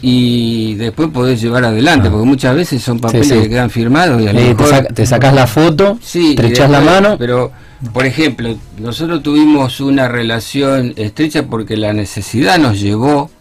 y 0.08 0.76
después 0.76 1.10
poder 1.10 1.36
llevar 1.36 1.66
adelante, 1.66 2.08
Ah. 2.10 2.12
porque 2.12 2.28
muchas 2.28 2.56
veces 2.56 2.84
son 2.84 3.00
papeles 3.00 3.28
sí. 3.28 3.34
que 3.34 3.50
quedan 3.50 3.72
firmados 3.72 4.22
y 4.22 4.28
a 4.28 4.34
lo 4.34 4.40
Eh, 4.40 4.54
te, 4.54 4.64
sac- 4.64 4.94
te 4.94 5.04
sacás 5.04 5.34
la 5.34 5.48
foto, 5.48 5.98
Sí, 6.00 6.36
te 6.36 6.68
la 6.68 6.80
mano. 6.80 7.16
Pero, 7.18 7.52
por 7.92 8.06
ejemplo, 8.06 8.56
nosotros 8.78 9.24
tuvimos 9.24 9.80
una 9.80 10.08
relación 10.08 10.94
estrecha 10.96 11.48
porque 11.48 11.76
la 11.76 11.92
necesidad 11.92 12.60
nos 12.60 12.80
llevó 12.80 13.32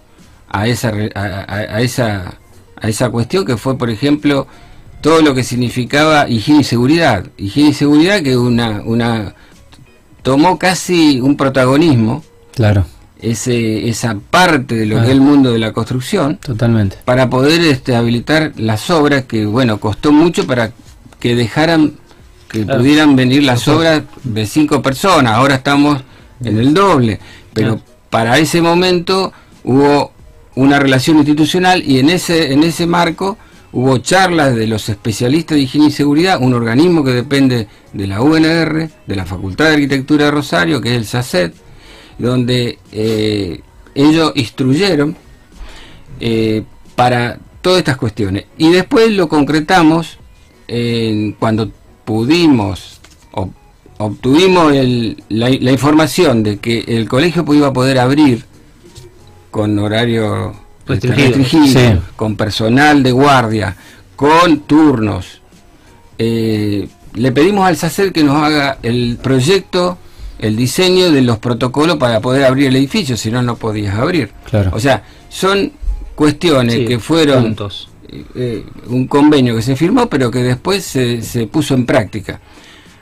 a 0.49 0.67
esa, 0.67 0.91
a, 1.15 1.21
a- 1.21 1.77
a 1.77 1.81
esa, 1.83 2.35
a 2.81 2.89
esa 2.89 3.11
cuestión 3.11 3.45
que 3.45 3.59
fue, 3.59 3.77
por 3.77 3.91
ejemplo, 3.91 4.47
todo 5.03 5.21
lo 5.21 5.35
que 5.35 5.45
significaba 5.45 6.31
higiene 6.31 6.63
y 6.63 6.65
seguridad. 6.65 7.27
Higiene 7.37 7.71
y 7.71 7.75
seguridad 7.75 8.23
que 8.23 8.39
una, 8.39 8.81
una 8.87 9.35
tomó 10.23 10.59
casi 10.59 11.21
un 11.21 11.37
protagonismo, 11.37 12.25
Claro, 12.55 12.87
ese, 13.21 13.89
esa 13.89 14.17
parte 14.31 14.75
de 14.75 14.87
lo 14.87 14.99
Ah. 14.99 15.01
que 15.01 15.07
es 15.07 15.13
el 15.13 15.21
mundo 15.21 15.53
de 15.53 15.59
la 15.59 15.73
construcción 15.73 16.37
totalmente. 16.39 16.97
para 17.05 17.31
poder 17.31 17.61
este, 17.63 17.95
habilitar 17.97 18.53
las 18.57 18.91
obras 18.91 19.25
que, 19.25 19.47
bueno, 19.47 19.79
costó 19.81 20.13
mucho 20.13 20.47
para 20.47 20.73
que 21.21 21.35
dejaran, 21.35 21.93
que 22.49 22.65
Claro. 22.65 22.81
pudieran 22.81 23.17
venir 23.17 23.43
las 23.45 23.67
obras 23.69 24.03
de 24.25 24.47
cinco 24.47 24.83
personas. 24.83 25.35
Ahora 25.35 25.55
estamos 25.57 26.03
en 26.45 26.59
el 26.59 26.75
doble. 26.75 27.19
Pero 27.55 27.75
Claro. 27.77 27.85
para 28.11 28.39
ese 28.39 28.61
momento 28.61 29.33
hubo 29.63 30.13
una 30.57 30.79
relación 30.79 31.17
institucional 31.19 31.83
y 31.85 31.99
en 31.99 32.11
ese, 32.11 32.53
en 32.53 32.63
ese 32.63 32.87
marco 32.87 33.39
hubo 33.73 33.99
charlas 33.99 34.55
de 34.55 34.67
los 34.69 34.89
especialistas 34.89 35.57
de 35.57 35.63
higiene 35.63 35.89
y 35.89 35.91
seguridad, 35.91 36.39
un 36.41 36.55
organismo 36.55 37.03
que 37.03 37.11
depende 37.13 37.67
de 37.93 38.07
la 38.07 38.21
UNR, 38.21 38.89
de 39.07 39.17
la 39.17 39.25
Facultad 39.25 39.65
de 39.67 39.73
Arquitectura 39.75 40.27
de 40.27 40.31
Rosario, 40.31 40.81
que 40.81 40.91
es 40.91 40.97
el 40.97 41.07
SACET, 41.07 41.55
donde 42.19 42.79
eh, 42.93 43.61
ellos 43.95 44.33
instruyeron 44.35 45.17
eh, 46.21 46.63
para 46.95 47.39
todas 47.61 47.79
estas 47.79 47.97
cuestiones. 47.97 48.45
Y 48.59 48.71
después 48.71 49.11
lo 49.11 49.29
concretamos 49.29 50.19
en 50.69 51.33
cuando 51.33 51.71
pudimos, 52.05 53.01
ob- 53.33 53.53
obtuvimos 53.99 54.73
el- 54.75 55.23
la, 55.29 55.49
la 55.51 55.73
información 55.73 56.43
de 56.43 56.59
que 56.59 56.81
el 56.87 57.09
colegio 57.09 57.45
iba 57.55 57.69
a 57.69 57.73
poder 57.73 57.99
abrir 57.99 58.45
con 59.51 59.79
horario 59.79 60.55
este, 60.89 61.09
Restringido. 61.09 61.39
restringido, 61.39 61.93
Sí. 61.95 61.99
con 62.17 62.37
personal 62.37 63.03
de 63.03 63.13
guardia, 63.13 63.77
con 64.17 64.61
turnos. 64.61 65.41
Eh, 66.19 66.89
le 67.15 67.33
pedimos 67.33 67.67
al 67.67 67.77
SACER 67.77 68.13
que 68.13 68.23
nos 68.25 68.37
haga 68.43 68.79
el 68.83 69.19
proyecto, 69.23 69.99
el 70.39 70.57
diseño 70.57 71.11
de 71.13 71.23
los 71.23 71.39
protocolos 71.39 71.97
para 71.97 72.21
poder 72.21 72.45
abrir 72.45 72.67
el 72.69 72.77
edificio, 72.77 73.17
si 73.17 73.31
no, 73.31 73.43
no 73.43 73.57
podías 73.57 73.95
abrir. 73.97 74.31
Claro. 74.51 74.71
O 74.75 74.81
sea, 74.81 75.03
son 75.29 75.73
cuestiones 76.15 76.75
Sí, 76.75 76.85
que 76.85 76.99
fueron 76.99 77.43
puntos. 77.45 77.89
eh, 78.35 78.65
un 78.89 79.07
convenio 79.07 79.57
que 79.57 79.63
se 79.63 79.77
firmó, 79.77 80.09
pero 80.09 80.31
que 80.31 80.43
después 80.43 80.85
se, 80.85 81.23
se 81.23 81.47
puso 81.47 81.75
en 81.75 81.87
práctica. 81.87 82.41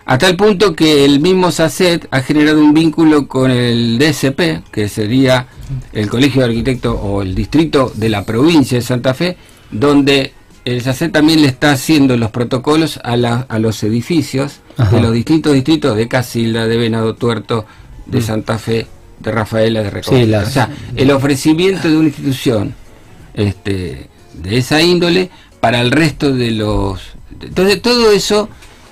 A 0.05 0.19
tal 0.19 0.35
punto 0.37 0.75
que 0.75 1.05
el 1.05 1.21
mismo 1.21 1.53
SACET 1.53 2.09
ha 2.11 2.21
generado 2.23 2.61
un 2.61 2.75
vínculo 2.75 3.29
con 3.29 3.51
el 3.53 3.99
DSP, 3.99 4.63
que 4.73 4.89
sería 4.89 5.47
el 5.93 6.09
Colegio 6.11 6.41
de 6.43 6.49
Arquitectos 6.49 6.97
o 7.01 7.23
el 7.23 7.35
distrito 7.37 7.93
de 7.95 8.09
la 8.09 8.25
provincia 8.25 8.79
de 8.79 8.83
Santa 8.83 9.15
Fe, 9.15 9.37
donde 9.71 10.33
el 10.65 10.81
SACET 10.83 11.13
también 11.13 11.43
le 11.43 11.49
está 11.49 11.73
haciendo 11.73 12.17
los 12.17 12.31
protocolos 12.31 13.01
a, 13.03 13.17
la- 13.17 13.47
a 13.49 13.59
los 13.59 13.83
edificios 13.83 14.61
Ajá. 14.77 14.95
de 14.97 15.03
los 15.03 15.13
distintos 15.13 15.53
distritos 15.55 15.97
de 15.97 16.09
Casilda, 16.09 16.67
de 16.67 16.77
Venado 16.77 17.15
Tuerto, 17.15 17.65
de 18.07 18.21
Santa 18.23 18.59
Fe, 18.59 18.87
de 19.21 19.31
Rafaela, 19.33 19.83
de 19.83 19.91
Recoleta. 19.91 20.25
Sí, 20.25 20.31
las- 20.31 20.49
O 20.49 20.51
sea, 20.51 20.71
el 20.97 21.11
ofrecimiento 21.11 21.89
de 21.89 21.97
una 21.97 22.09
institución 22.09 22.75
este, 23.35 24.09
de 24.35 24.59
esa 24.59 24.81
índole 24.83 25.31
para 25.61 25.81
el 25.81 25.91
resto 25.91 26.33
de 26.33 26.51
los... 26.53 27.01
Entonces 27.41 27.81
todo 27.83 28.13
eso 28.13 28.49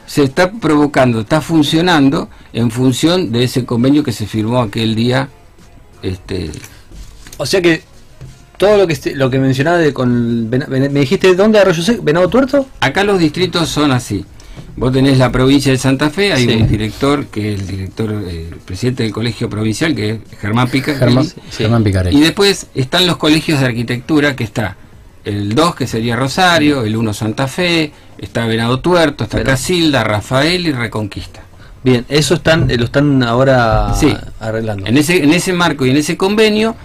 se 0.06 0.24
está 0.24 0.50
provocando, 0.50 1.20
está 1.20 1.40
funcionando 1.40 2.28
en 2.52 2.70
función 2.70 3.30
de 3.32 3.44
ese 3.44 3.64
convenio 3.64 4.02
que 4.02 4.12
se 4.12 4.26
firmó 4.26 4.60
aquel 4.60 4.94
día. 4.96 5.28
Este, 6.02 6.50
O 7.36 7.46
sea 7.46 7.60
que 7.62 7.82
todo 8.60 8.76
lo 8.76 8.86
que 8.86 9.14
lo 9.14 9.30
que 9.30 9.38
mencionaba 9.38 9.78
de 9.78 9.94
con 9.94 10.50
me 10.50 11.00
dijiste 11.00 11.34
dónde 11.34 11.58
Arroyo 11.58 11.82
Seco, 11.82 12.02
Venado 12.02 12.28
Tuerto. 12.28 12.66
acá 12.80 13.04
los 13.04 13.18
distritos 13.18 13.70
son 13.70 13.90
así. 13.90 14.22
Vos 14.76 14.92
tenés 14.92 15.16
la 15.16 15.32
provincia 15.32 15.72
de 15.72 15.78
Santa 15.78 16.10
Fe, 16.10 16.32
hay 16.34 16.44
Sí. 16.46 16.52
un 16.60 16.68
director, 16.68 17.26
que 17.26 17.54
es 17.54 17.60
el 17.60 17.66
director, 17.66 18.12
eh, 18.28 18.50
presidente 18.66 19.02
del 19.02 19.12
colegio 19.12 19.48
provincial, 19.48 19.94
que 19.94 20.10
es 20.10 20.18
Germán 20.40 20.68
Pica. 20.68 20.94
Germán, 20.94 21.82
Picarelli. 21.82 22.18
Y 22.18 22.20
después 22.20 22.66
están 22.74 23.06
los 23.06 23.16
colegios 23.16 23.60
de 23.60 23.66
arquitectura, 23.66 24.36
que 24.36 24.44
está 24.44 24.76
el 25.24 25.54
2, 25.54 25.74
que 25.74 25.86
sería 25.86 26.14
Rosario, 26.16 26.84
el 26.84 26.96
1 26.96 27.14
Santa 27.14 27.46
Fe, 27.48 27.92
está 28.18 28.46
Venado 28.46 28.80
Tuerto, 28.80 29.24
está. 29.24 29.42
Casilda, 29.42 30.04
Rafael 30.04 30.66
y 30.66 30.72
Reconquista. 30.72 31.40
Bien, 31.82 32.04
eso 32.10 32.34
están 32.34 32.70
eh, 32.70 32.76
lo 32.76 32.84
están 32.84 33.22
ahora 33.22 33.94
Sí. 33.94 34.14
arreglando. 34.38 34.86
En 34.86 34.98
ese, 34.98 35.22
en 35.24 35.32
ese 35.32 35.54
marco 35.54 35.86
y 35.86 35.90
en 35.90 35.96
ese 35.96 36.16
convenio, 36.18 36.76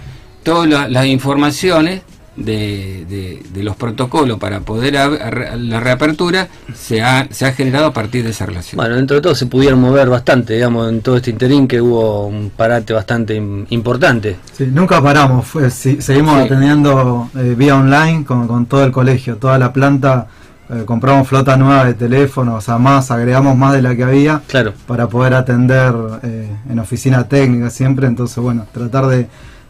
todas 0.46 0.68
la- 0.68 0.88
las 0.88 1.06
informaciones 1.06 2.02
de, 2.36 3.04
de- 3.08 3.42
de 3.52 3.62
los 3.64 3.76
protocolos 3.76 4.38
para 4.38 4.60
poder 4.60 4.96
a- 4.98 5.56
la 5.56 5.80
reapertura 5.80 6.48
se 6.74 7.02
ha, 7.02 7.26
se 7.30 7.46
ha 7.46 7.52
generado 7.52 7.86
a 7.86 7.92
partir 7.92 8.22
de 8.24 8.30
esa 8.30 8.46
relación. 8.46 8.76
Bueno, 8.76 8.94
dentro 8.94 9.16
de 9.16 9.22
todo 9.22 9.34
se 9.34 9.46
pudieron 9.46 9.80
mover 9.80 10.08
bastante, 10.08 10.52
digamos, 10.54 10.88
en 10.90 11.00
todo 11.00 11.16
este 11.16 11.30
interín 11.30 11.66
que 11.66 11.80
hubo 11.80 12.26
un 12.26 12.50
parate 12.54 12.92
bastante 12.92 13.40
im- 13.40 13.66
importante. 13.70 14.36
Sí, 14.56 14.66
nunca 14.70 15.02
paramos, 15.02 15.46
fue- 15.46 15.70
sí, 15.70 16.00
seguimos 16.00 16.38
Sí. 16.38 16.44
atendiendo 16.44 17.28
eh, 17.36 17.54
vía 17.56 17.74
online 17.76 18.24
con, 18.24 18.46
con 18.46 18.66
todo 18.66 18.84
el 18.84 18.92
colegio, 18.92 19.36
toda 19.38 19.58
la 19.58 19.72
planta 19.72 20.26
eh, 20.68 20.82
compramos 20.84 21.26
flota 21.28 21.56
nueva 21.56 21.84
de 21.86 21.94
teléfonos, 21.94 22.56
o 22.56 22.60
sea, 22.60 22.76
más, 22.76 23.10
agregamos 23.12 23.56
más 23.56 23.72
de 23.72 23.82
la 23.82 23.94
que 23.96 24.02
había 24.04 24.42
Claro. 24.46 24.72
para 24.86 25.08
poder 25.08 25.32
atender 25.34 25.94
eh, 26.22 26.50
en 26.68 26.78
oficina 26.80 27.26
técnica 27.28 27.70
siempre, 27.70 28.06
entonces 28.08 28.36
bueno, 28.38 28.66
tratar 28.72 29.06
de 29.06 29.26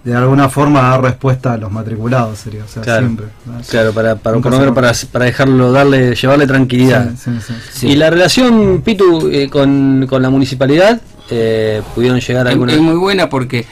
de 0.07 0.15
alguna 0.15 0.49
forma 0.49 0.83
dar 0.83 1.03
respuesta 1.03 1.55
a 1.55 1.57
los 1.57 1.71
matriculados 1.73 2.39
sería, 2.39 2.65
o 2.65 2.69
sea, 2.69 2.81
Claro. 2.83 3.01
siempre. 3.07 3.27
Claro, 3.69 3.93
para, 3.93 4.15
para, 4.15 4.37
Nunca 4.37 4.49
por 4.51 4.53
lo 4.61 4.73
menos 4.73 4.97
se- 4.97 5.07
para, 5.07 5.13
para 5.13 5.25
dejarlo, 5.25 5.73
darle, 5.73 6.15
llevarle 6.15 6.47
tranquilidad. 6.47 7.11
Sí, 7.17 7.31
sí, 7.41 7.41
sí. 7.49 7.55
Sí. 7.73 7.87
Y 7.89 7.97
la 7.97 8.09
relación, 8.09 8.83
Pitu, 8.85 9.29
eh, 9.33 9.49
con, 9.51 10.07
con 10.09 10.23
la 10.23 10.31
municipalidad, 10.31 11.01
eh, 11.29 11.83
¿pudieron 11.95 12.21
llegar 12.21 12.47
a 12.47 12.51
Es, 12.51 12.55
alguna...? 12.55 12.73
es 12.73 12.81
muy 12.81 12.95
buena 12.95 13.29
porque 13.29 13.67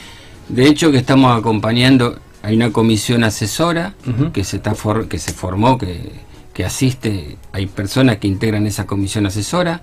de 0.48 0.66
hecho 0.66 0.90
que 0.90 0.98
estamos 0.98 1.38
acompañando, 1.38 2.18
hay 2.42 2.56
una 2.56 2.70
comisión 2.72 3.22
asesora 3.22 3.94
que 4.32 4.42
se 4.42 4.56
está 4.56 4.74
for- 4.74 5.06
que 5.06 5.18
se 5.20 5.32
formó, 5.32 5.78
que, 5.78 6.10
que 6.52 6.64
asiste, 6.64 7.36
hay 7.52 7.66
personas 7.66 8.16
que 8.16 8.26
integran 8.26 8.66
esa 8.66 8.86
comisión 8.86 9.24
asesora 9.26 9.82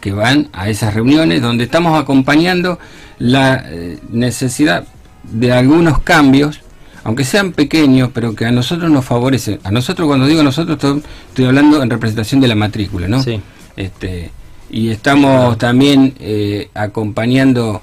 que 0.00 0.10
van 0.12 0.48
a 0.52 0.68
esas 0.68 0.92
reuniones 0.92 1.40
donde 1.40 1.62
estamos 1.64 1.98
acompañando 2.02 2.80
la 3.18 3.62
eh, 3.68 3.98
necesidad 4.10 4.84
de 5.30 5.52
algunos 5.52 6.00
cambios, 6.00 6.60
aunque 7.02 7.24
sean 7.24 7.52
pequeños, 7.52 8.10
pero 8.12 8.34
que 8.34 8.46
a 8.46 8.50
nosotros 8.50 8.90
nos 8.90 9.04
favorecen. 9.04 9.60
A 9.64 9.70
nosotros, 9.70 10.08
cuando 10.08 10.26
digo 10.26 10.42
nosotros, 10.42 10.76
estoy, 10.76 11.02
estoy 11.28 11.44
hablando 11.44 11.82
en 11.82 11.90
representación 11.90 12.40
de 12.40 12.48
la 12.48 12.54
matrícula, 12.54 13.08
¿no? 13.08 13.22
Sí. 13.22 13.40
Este, 13.76 14.30
y 14.70 14.88
estamos 14.90 15.58
también 15.58 16.14
eh, 16.18 16.70
acompañando 16.74 17.82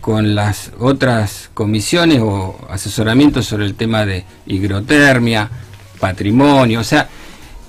con 0.00 0.34
las 0.34 0.72
otras 0.80 1.50
comisiones 1.54 2.20
o 2.20 2.58
asesoramientos 2.68 3.46
sobre 3.46 3.66
el 3.66 3.74
tema 3.74 4.04
de 4.04 4.24
higrotermia, 4.46 5.48
patrimonio, 6.00 6.80
o 6.80 6.84
sea, 6.84 7.08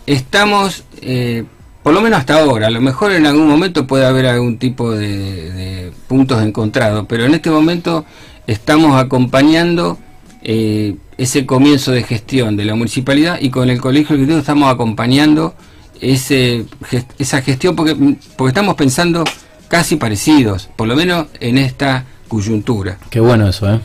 estamos, 0.07 0.85
eh, 1.01 1.43
por 1.83 1.93
lo 1.93 2.01
menos 2.01 2.19
hasta 2.19 2.39
ahora, 2.39 2.67
a 2.67 2.71
lo 2.71 2.81
mejor 2.81 3.11
en 3.11 3.27
algún 3.27 3.47
momento 3.47 3.85
puede 3.85 4.05
haber 4.05 4.25
algún 4.25 4.57
tipo 4.57 4.91
de, 4.91 5.51
de 5.51 5.91
puntos 6.07 6.41
encontrados, 6.41 7.05
pero 7.07 7.25
en 7.25 7.35
este 7.35 7.51
momento 7.51 8.05
estamos 8.47 8.95
acompañando 9.01 9.97
eh, 10.41 10.95
ese 11.17 11.45
comienzo 11.45 11.91
de 11.91 12.03
gestión 12.03 12.57
de 12.57 12.65
la 12.65 12.75
municipalidad 12.75 13.39
y 13.39 13.49
con 13.49 13.69
el 13.69 13.79
colegio 13.79 14.15
ejecutivo 14.15 14.39
estamos 14.39 14.71
acompañando 14.73 15.53
ese, 16.01 16.65
gest- 16.91 17.11
esa 17.17 17.41
gestión 17.41 17.75
porque, 17.75 17.95
porque 18.35 18.49
estamos 18.49 18.75
pensando 18.75 19.23
casi 19.67 19.95
parecidos, 19.95 20.69
por 20.75 20.87
lo 20.87 20.95
menos 20.95 21.27
en 21.39 21.57
esta 21.57 22.05
coyuntura. 22.27 22.97
Qué 23.09 23.19
bueno 23.19 23.47
eso, 23.47 23.71
¿eh? 23.73 23.79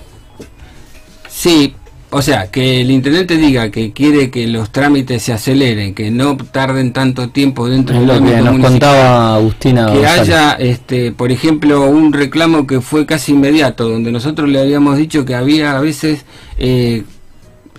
Sí, 1.28 1.74
o 2.10 2.22
sea, 2.22 2.50
que 2.50 2.80
el 2.80 2.90
intendente 2.90 3.36
diga 3.36 3.70
que 3.70 3.92
quiere 3.92 4.30
que 4.30 4.46
los 4.46 4.70
trámites 4.70 5.22
se 5.22 5.32
aceleren, 5.32 5.94
que 5.94 6.10
no 6.10 6.36
tarden 6.36 6.92
tanto 6.92 7.28
tiempo 7.28 7.68
dentro 7.68 8.00
del 8.00 8.10
ámbito 8.10 8.40
nos 8.40 8.58
contaba 8.60 9.34
Agustina 9.34 9.86
que 9.86 9.98
González. 9.98 10.20
haya, 10.20 10.52
este, 10.52 11.12
por 11.12 11.30
ejemplo, 11.30 11.84
un 11.86 12.14
reclamo 12.14 12.66
que 12.66 12.80
fue 12.80 13.04
casi 13.04 13.32
inmediato, 13.32 13.88
donde 13.88 14.10
nosotros 14.10 14.48
le 14.48 14.60
habíamos 14.60 14.96
dicho 14.96 15.26
que 15.26 15.34
había 15.34 15.76
a 15.76 15.80
veces, 15.80 16.24
eh, 16.56 17.02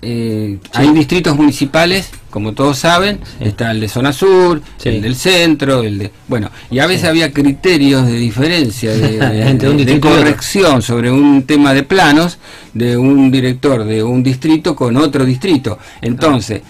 eh, 0.04 0.60
hay 0.74 0.90
distritos 0.92 1.36
municipales, 1.36 2.12
como 2.30 2.54
todos 2.54 2.78
saben, 2.78 3.20
está 3.40 3.72
el 3.72 3.80
de 3.80 3.88
zona 3.88 4.14
sur, 4.14 4.62
Sí. 4.78 4.90
el 4.90 5.02
del 5.02 5.16
centro, 5.16 5.84
el 5.84 5.98
de, 5.98 6.12
bueno, 6.28 6.50
y 6.70 6.80
a 6.80 6.88
veces 6.88 7.08
había 7.10 7.32
criterios 7.32 8.06
de 8.06 8.14
diferencia, 8.14 8.92
de, 8.92 9.18
de- 9.58 9.86
de- 9.86 10.00
corrección 10.00 10.82
sobre 10.82 11.12
un 11.12 11.44
tema 11.44 11.74
de 11.74 11.84
planos 11.84 12.38
de 12.74 12.98
un 12.98 13.32
director 13.32 13.84
de 13.84 14.04
un 14.04 14.22
distrito 14.24 14.76
con 14.76 14.96
otro 14.98 15.26
distrito. 15.26 15.80
Entonces, 16.02 16.62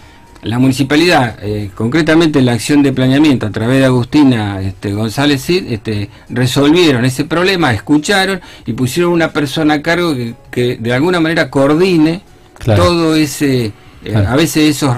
la 0.41 0.57
municipalidad, 0.57 1.37
eh, 1.41 1.69
concretamente 1.75 2.41
la 2.41 2.53
acción 2.53 2.81
de 2.81 2.93
planeamiento 2.93 3.45
a 3.45 3.51
través 3.51 3.79
de 3.79 3.85
Agustina 3.85 4.61
este, 4.61 4.93
González 4.93 5.43
Cid, 5.43 5.65
este, 5.69 6.09
resolvieron 6.29 7.03
ese 7.03 7.25
problema, 7.25 7.73
escucharon 7.73 8.39
y 8.65 8.71
pusieron 8.71 9.11
una 9.11 9.33
persona 9.33 9.73
a 9.73 9.81
cargo 9.81 10.15
que, 10.15 10.35
que 10.49 10.77
de 10.77 10.93
alguna 10.93 11.19
manera 11.19 11.49
coordine 11.49 12.21
Claro. 12.57 12.83
todo 12.83 13.15
ese, 13.15 13.71
eh, 14.03 14.15
a 14.15 14.35
veces 14.35 14.77
esos 14.77 14.95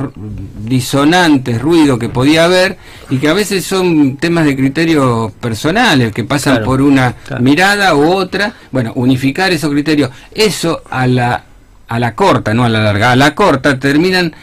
disonantes, 0.64 1.62
ruido 1.62 1.98
que 2.00 2.10
podía 2.10 2.46
haber 2.46 2.78
y 3.10 3.18
que 3.18 3.30
a 3.30 3.34
veces 3.34 3.66
son 3.66 4.18
temas 4.18 4.46
de 4.46 4.56
criterios 4.56 5.32
personales 5.34 6.14
que 6.14 6.24
pasan 6.24 6.54
Claro. 6.56 6.66
por 6.66 6.82
una 6.82 7.14
Claro. 7.14 7.44
mirada 7.44 7.96
u 7.96 8.12
otra, 8.14 8.54
bueno, 8.72 8.92
unificar 8.96 9.52
esos 9.52 9.72
criterios, 9.72 10.12
eso 10.34 10.82
a 10.90 11.08
la 11.08 11.44
a 11.88 12.00
la 12.00 12.16
corta, 12.16 12.54
no 12.54 12.64
a 12.64 12.70
la 12.70 12.82
larga, 12.82 13.12
a 13.12 13.16
la 13.18 13.36
corta 13.36 13.78
terminan. 13.78 14.34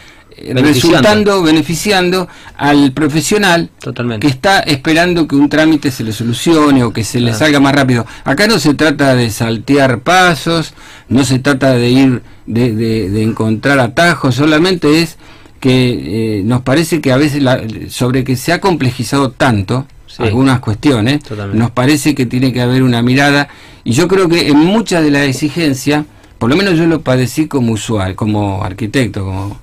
Resultando 0.54 1.42
beneficiando 1.42 2.28
al 2.56 2.92
profesional 2.92 3.70
Totalmente. 3.80 4.26
que 4.26 4.32
está 4.32 4.60
esperando 4.60 5.26
que 5.28 5.36
un 5.36 5.48
trámite 5.48 5.90
se 5.90 6.04
le 6.04 6.12
solucione 6.12 6.82
o 6.84 6.92
que 6.92 7.04
se 7.04 7.20
le 7.20 7.32
salga 7.34 7.60
más 7.60 7.74
rápido. 7.74 8.06
Acá 8.24 8.46
no 8.46 8.58
se 8.58 8.74
trata 8.74 9.14
de 9.14 9.30
saltear 9.30 10.00
pasos, 10.00 10.74
no 11.08 11.24
se 11.24 11.38
trata 11.38 11.72
de 11.74 11.88
ir, 11.90 12.22
de, 12.46 12.74
de- 12.74 13.10
de 13.10 13.22
encontrar 13.22 13.78
atajos, 13.80 14.34
solamente 14.34 15.00
es 15.02 15.18
que 15.60 16.38
eh, 16.38 16.42
nos 16.44 16.62
parece 16.62 17.00
que 17.00 17.12
a 17.12 17.16
veces 17.16 17.42
la- 17.42 17.60
sobre 17.88 18.24
que 18.24 18.36
se 18.36 18.52
ha 18.52 18.60
complejizado 18.60 19.30
tanto 19.30 19.86
Sí. 20.06 20.22
algunas 20.22 20.60
cuestiones, 20.60 21.22
Totalmente. 21.22 21.58
nos 21.58 21.70
parece 21.70 22.14
que 22.14 22.24
tiene 22.24 22.50
que 22.52 22.62
haber 22.62 22.82
una 22.82 23.02
mirada 23.02 23.48
y 23.84 23.92
yo 23.92 24.08
creo 24.08 24.26
que 24.28 24.48
en 24.48 24.56
muchas 24.56 25.02
de 25.04 25.10
las 25.10 25.22
exigencias, 25.28 26.06
por 26.38 26.48
lo 26.48 26.56
menos 26.56 26.78
yo 26.78 26.86
lo 26.86 27.02
padecí 27.02 27.46
como 27.46 27.72
usuario, 27.72 28.16
como 28.16 28.64
arquitecto, 28.64 29.24
como 29.26 29.60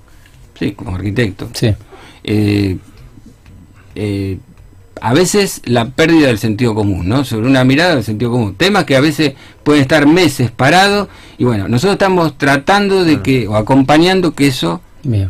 sí, 0.57 0.71
como 0.71 0.95
arquitecto. 0.95 1.49
Sí. 1.53 1.73
Eh, 2.23 2.77
eh, 3.95 4.37
a 5.01 5.13
veces 5.13 5.61
la 5.65 5.89
pérdida 5.89 6.27
del 6.27 6.39
sentido 6.39 6.73
común, 6.73 7.07
¿no? 7.07 7.25
Sobre 7.25 7.47
una 7.47 7.63
mirada 7.63 7.95
del 7.95 8.03
sentido 8.03 8.31
común. 8.31 8.55
Temas 8.55 8.85
que 8.85 8.95
a 8.95 9.01
veces 9.01 9.33
pueden 9.63 9.81
estar 9.81 10.07
meses 10.07 10.51
parados 10.51 11.09
y 11.37 11.43
bueno, 11.43 11.67
nosotros 11.67 11.93
estamos 11.93 12.37
tratando 12.37 13.03
de 13.03 13.21
que, 13.21 13.47
o 13.47 13.55
acompañando 13.55 14.33
que 14.33 14.47
eso 14.47 14.81
Bien. 15.03 15.29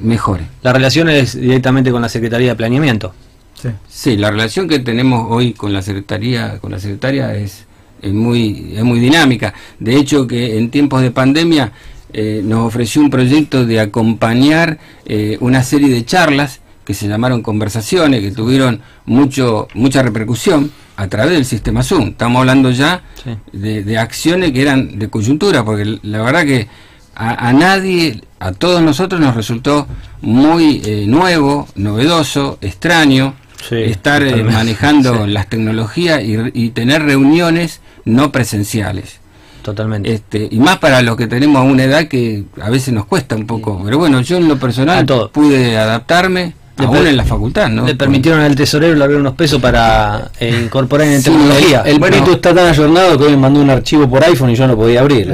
mejore. 0.00 0.46
La 0.62 0.72
relación 0.72 1.08
es 1.08 1.38
directamente 1.38 1.90
con 1.90 2.02
la 2.02 2.08
Secretaría 2.08 2.50
de 2.50 2.56
Planeamiento. 2.56 3.14
Sí. 3.54 3.68
Sí, 3.88 4.16
la 4.16 4.30
relación 4.30 4.68
que 4.68 4.80
tenemos 4.80 5.26
hoy 5.30 5.54
con 5.54 5.72
la 5.72 5.80
secretaría, 5.80 6.58
con 6.58 6.72
la 6.72 6.78
secretaria 6.78 7.34
es, 7.34 7.64
es 8.02 8.12
muy, 8.12 8.74
es 8.76 8.84
muy 8.84 9.00
dinámica. 9.00 9.54
De 9.78 9.96
hecho, 9.96 10.26
que 10.26 10.58
en 10.58 10.70
tiempos 10.70 11.00
de 11.00 11.10
pandemia 11.10 11.72
eh, 12.16 12.40
nos 12.42 12.66
ofreció 12.66 13.02
un 13.02 13.10
proyecto 13.10 13.64
de 13.66 13.78
acompañar 13.78 14.78
eh, 15.04 15.36
una 15.40 15.62
serie 15.62 15.88
de 15.88 16.04
charlas 16.04 16.60
que 16.84 16.94
se 16.94 17.08
llamaron 17.08 17.42
conversaciones, 17.42 18.20
que 18.22 18.30
tuvieron 18.30 18.80
mucho, 19.04 19.68
mucha 19.74 20.02
repercusión 20.02 20.70
a 20.96 21.08
través 21.08 21.32
del 21.34 21.44
sistema 21.44 21.82
Zoom. 21.82 22.08
Estamos 22.08 22.40
hablando 22.40 22.70
ya 22.70 23.02
Sí. 23.22 23.30
de, 23.52 23.82
de 23.82 23.98
acciones 23.98 24.52
que 24.52 24.62
eran 24.62 24.98
de 24.98 25.08
coyuntura, 25.10 25.64
porque 25.64 25.98
la 26.02 26.22
verdad 26.22 26.44
que 26.44 26.68
a, 27.16 27.48
a 27.48 27.52
nadie, 27.52 28.20
a 28.38 28.52
todos 28.52 28.80
nosotros 28.82 29.20
nos 29.20 29.34
resultó 29.34 29.86
muy 30.22 30.80
eh, 30.86 31.04
nuevo, 31.08 31.66
novedoso, 31.74 32.58
extraño, 32.60 33.34
Sí, 33.68 33.74
estar 33.76 34.22
eh, 34.22 34.44
manejando 34.44 35.12
Sí. 35.24 35.30
las 35.32 35.48
tecnologías 35.48 36.22
y, 36.22 36.36
y 36.54 36.70
tener 36.70 37.02
reuniones 37.02 37.80
no 38.04 38.30
presenciales. 38.30 39.18
Totalmente. 39.66 40.12
Este, 40.12 40.46
y 40.48 40.60
más 40.60 40.78
para 40.78 41.02
los 41.02 41.16
que 41.16 41.26
tenemos 41.26 41.68
una 41.68 41.82
edad 41.82 42.06
que 42.06 42.44
a 42.62 42.70
veces 42.70 42.94
nos 42.94 43.04
cuesta 43.06 43.34
un 43.34 43.48
poco. 43.48 43.82
Pero 43.84 43.98
bueno, 43.98 44.20
yo 44.20 44.36
en 44.36 44.46
lo 44.46 44.60
personal 44.60 45.04
pude 45.32 45.76
adaptarme, 45.76 46.54
aún 46.84 46.96
per- 46.98 47.06
en 47.06 47.16
la 47.16 47.24
facultad, 47.24 47.68
¿no? 47.68 47.84
Le 47.86 47.94
permitieron 47.94 48.40
al 48.40 48.54
tesorero 48.54 48.94
largar 48.96 49.18
unos 49.18 49.34
pesos 49.34 49.60
para 49.60 50.28
eh, 50.38 50.60
incorporar 50.64 51.06
en 51.08 51.22
Sí, 51.22 51.30
tecnología. 51.30 51.82
El 51.86 51.98
Bueno. 51.98 52.16
Pitu 52.18 52.32
está 52.32 52.54
tan 52.54 52.66
ayornado 52.68 53.16
que 53.18 53.24
hoy 53.24 53.30
me 53.30 53.36
mandó 53.38 53.60
un 53.60 53.70
archivo 53.70 54.08
por 54.10 54.22
iPhone 54.24 54.50
y 54.50 54.56
yo 54.56 54.66
no 54.66 54.76
podía 54.76 55.00
abrir. 55.00 55.32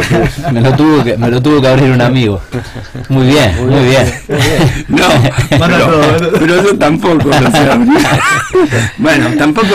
Me 0.52 0.60
lo 0.60 0.72
tuvo 0.74 1.02
que, 1.02 1.16
me 1.16 1.28
lo 1.30 1.42
tuvo 1.42 1.60
que 1.60 1.68
abrir 1.68 1.90
un 1.90 2.00
amigo. 2.00 2.40
Muy 3.08 3.26
bien, 3.26 3.54
muy 3.68 3.84
bien. 3.84 4.12
No, 4.88 5.06
Manda 5.58 5.78
pero, 5.78 5.86
todo. 5.90 6.32
pero 6.38 6.62
yo 6.62 6.76
tampoco 6.78 7.28
lo 7.28 7.50
sé 7.50 7.58
abrir. 7.70 7.98
Bueno, 8.98 9.26
tampoco, 9.38 9.68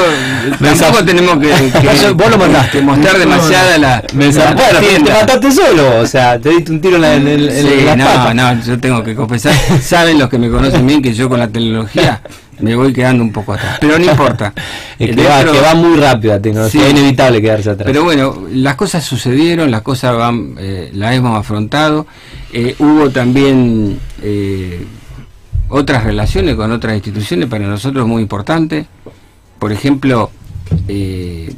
tampoco 0.61 1.03
tenemos 1.05 1.37
que, 1.39 1.47
que- 1.81 1.91
Eso 1.91 2.13
vos 2.15 2.29
lo 2.29 2.37
mandaste. 2.37 2.77
que 2.79 2.83
mostrar 2.83 3.17
demasiada 3.17 3.77
la, 3.77 4.03
Me 4.13 4.31
la 4.31 4.53
bueno, 4.53 4.79
te 5.05 5.11
mataste 5.11 5.51
solo, 5.51 5.99
o 6.01 6.05
sea, 6.05 6.39
te 6.39 6.49
diste 6.49 6.71
un 6.71 6.81
tiro 6.81 6.95
en, 6.97 7.01
la, 7.01 7.15
en, 7.15 7.27
el- 7.27 7.49
en 7.49 7.67
Sí, 7.67 7.83
la 7.85 7.95
no, 7.95 8.05
pata. 8.05 8.33
no, 8.33 8.61
yo 8.63 8.79
tengo 8.79 9.03
que 9.03 9.15
confesar. 9.15 9.53
Saben 9.81 10.19
los 10.19 10.29
que 10.29 10.37
me 10.37 10.49
conocen 10.49 10.85
bien 10.85 11.01
que 11.01 11.13
yo 11.13 11.27
con 11.29 11.39
la 11.39 11.47
tecnología 11.57 12.21
me 12.59 12.75
voy 12.75 12.91
quedando 12.91 13.23
un 13.23 13.31
poco 13.31 13.53
atrás. 13.53 13.77
Pero 13.79 13.99
no 13.99 14.05
importa. 14.05 14.53
Es 14.99 15.15
que 15.15 15.23
va 15.61 15.75
muy 15.75 15.95
rápido 15.99 16.33
la 16.33 16.41
tecnología, 16.41 16.81
Sí. 16.81 16.87
es 16.87 16.91
inevitable 16.91 17.39
quedarse 17.39 17.69
atrás. 17.69 17.85
Pero 17.85 18.03
bueno, 18.03 18.47
las 18.51 18.75
cosas 18.75 19.03
sucedieron, 19.03 19.69
las 19.69 19.83
cosas 19.83 20.17
van, 20.17 20.55
eh, 20.57 20.89
las 20.93 21.13
hemos 21.13 21.37
afrontado. 21.37 22.07
Eh, 22.51 22.75
hubo 22.79 23.11
también 23.11 23.99
eh, 24.23 24.83
otras 25.69 26.03
relaciones 26.03 26.55
con 26.55 26.71
otras 26.71 26.95
instituciones 26.95 27.47
para 27.47 27.67
nosotros 27.67 28.07
muy 28.07 28.23
importantes. 28.23 28.87
Por 29.59 29.71
ejemplo, 29.71 30.31
eh, 30.87 31.53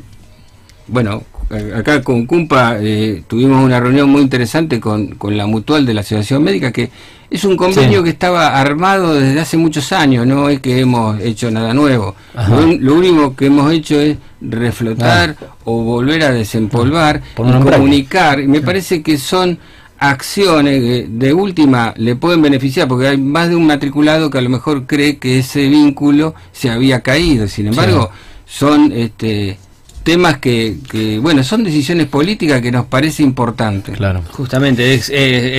bueno, 0.88 1.24
acá 1.76 2.02
con 2.04 2.26
Cumpa 2.26 2.78
eh, 2.80 3.24
tuvimos 3.28 3.64
una 3.64 3.80
reunión 3.80 4.10
muy 4.10 4.22
interesante 4.22 4.80
con, 4.80 5.08
con 5.16 5.36
la 5.38 5.46
mutual 5.48 5.86
de 5.86 5.94
la 5.94 6.02
Asociación 6.02 6.44
Médica, 6.44 6.72
que 6.72 6.90
es 7.30 7.44
un 7.44 7.56
convenio 7.58 8.00
Sí. 8.00 8.04
que 8.06 8.10
estaba 8.10 8.60
armado 8.60 9.14
desde 9.14 9.40
hace 9.40 9.58
muchos 9.58 9.92
años, 9.92 10.26
no 10.26 10.50
es 10.50 10.60
que 10.60 10.80
hemos 10.80 11.20
hecho 11.22 11.52
nada 11.52 11.74
nuevo. 11.74 12.16
Lo, 12.50 12.66
lo 12.66 12.96
único 12.96 13.36
que 13.36 13.48
hemos 13.48 13.72
hecho 13.72 14.00
es 14.00 14.18
reflotar 14.42 15.36
o 15.64 15.84
volver 15.84 16.24
a 16.24 16.32
desempolvar 16.32 17.22
Ponerlo 17.36 17.70
y 17.70 17.74
comunicar. 17.74 18.40
Y 18.40 18.48
me 18.48 18.62
parece 18.62 19.02
que 19.04 19.18
son 19.18 19.60
acciones 20.00 20.82
que 20.82 21.08
de 21.10 21.34
última 21.34 21.94
le 21.98 22.16
pueden 22.16 22.42
beneficiar, 22.42 22.88
porque 22.88 23.08
hay 23.08 23.18
más 23.18 23.50
de 23.50 23.56
un 23.56 23.68
matriculado 23.68 24.30
que 24.30 24.38
a 24.38 24.42
lo 24.42 24.50
mejor 24.50 24.86
cree 24.88 25.18
que 25.18 25.40
ese 25.40 25.68
vínculo 25.68 26.34
se 26.52 26.70
había 26.70 27.02
caído. 27.02 27.48
Sin 27.48 27.68
embargo, 27.68 28.10
son 28.48 28.92
este 28.92 29.58
temas 30.04 30.38
que, 30.38 30.78
que, 30.90 31.20
bueno, 31.20 31.44
son 31.44 31.64
decisiones 31.64 32.08
políticas 32.08 32.62
que 32.62 32.72
nos 32.72 32.86
parece 32.86 33.24
importante. 33.24 33.92
Claro. 33.92 34.24
Justamente, 34.32 34.94
es, 34.94 35.10
eh, 35.10 35.14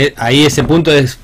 eh, 0.04 0.14
ahí 0.16 0.44
ese 0.44 0.64
punto 0.64 0.92
es 0.92 1.18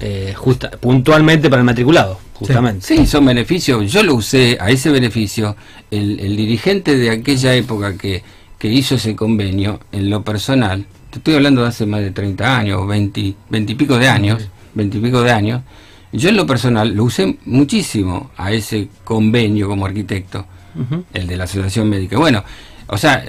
eh, 0.00 0.34
justa, 0.36 0.70
puntualmente 0.70 1.50
para 1.50 1.60
el 1.60 1.66
matriculado, 1.66 2.18
justamente. 2.34 2.86
Sí, 2.86 3.06
son 3.06 3.26
beneficios. 3.26 3.90
Yo 3.90 4.02
lo 4.02 4.14
usé 4.14 4.56
a 4.60 4.70
ese 4.70 4.90
beneficio. 4.90 5.56
El, 5.90 6.20
el 6.20 6.36
dirigente 6.36 6.96
de 6.96 7.10
aquella 7.10 7.54
época 7.54 7.96
que, 7.96 8.22
que 8.58 8.68
hizo 8.68 8.94
ese 8.94 9.16
convenio, 9.16 9.80
en 9.92 10.10
lo 10.10 10.22
personal, 10.22 10.86
te 11.10 11.18
estoy 11.18 11.34
hablando 11.34 11.62
de 11.62 11.68
hace 11.68 11.86
más 11.86 12.00
de 12.00 12.10
30 12.12 12.58
años, 12.58 12.86
20, 12.86 13.34
20 13.48 13.72
y 13.72 13.74
pico 13.74 13.98
de 13.98 14.08
años, 14.08 14.48
20 14.74 14.98
y 14.98 15.00
pico 15.00 15.22
de 15.22 15.32
años, 15.32 15.62
yo 16.12 16.28
en 16.28 16.36
lo 16.36 16.46
personal 16.46 16.94
lo 16.94 17.04
usé 17.04 17.38
muchísimo 17.44 18.30
a 18.36 18.52
ese 18.52 18.88
convenio 19.04 19.68
como 19.68 19.86
arquitecto, 19.86 20.46
El 21.12 21.26
de 21.26 21.36
la 21.36 21.44
Asociación 21.44 21.88
Médica. 21.88 22.18
Bueno, 22.18 22.42
o 22.86 22.96
sea, 22.98 23.24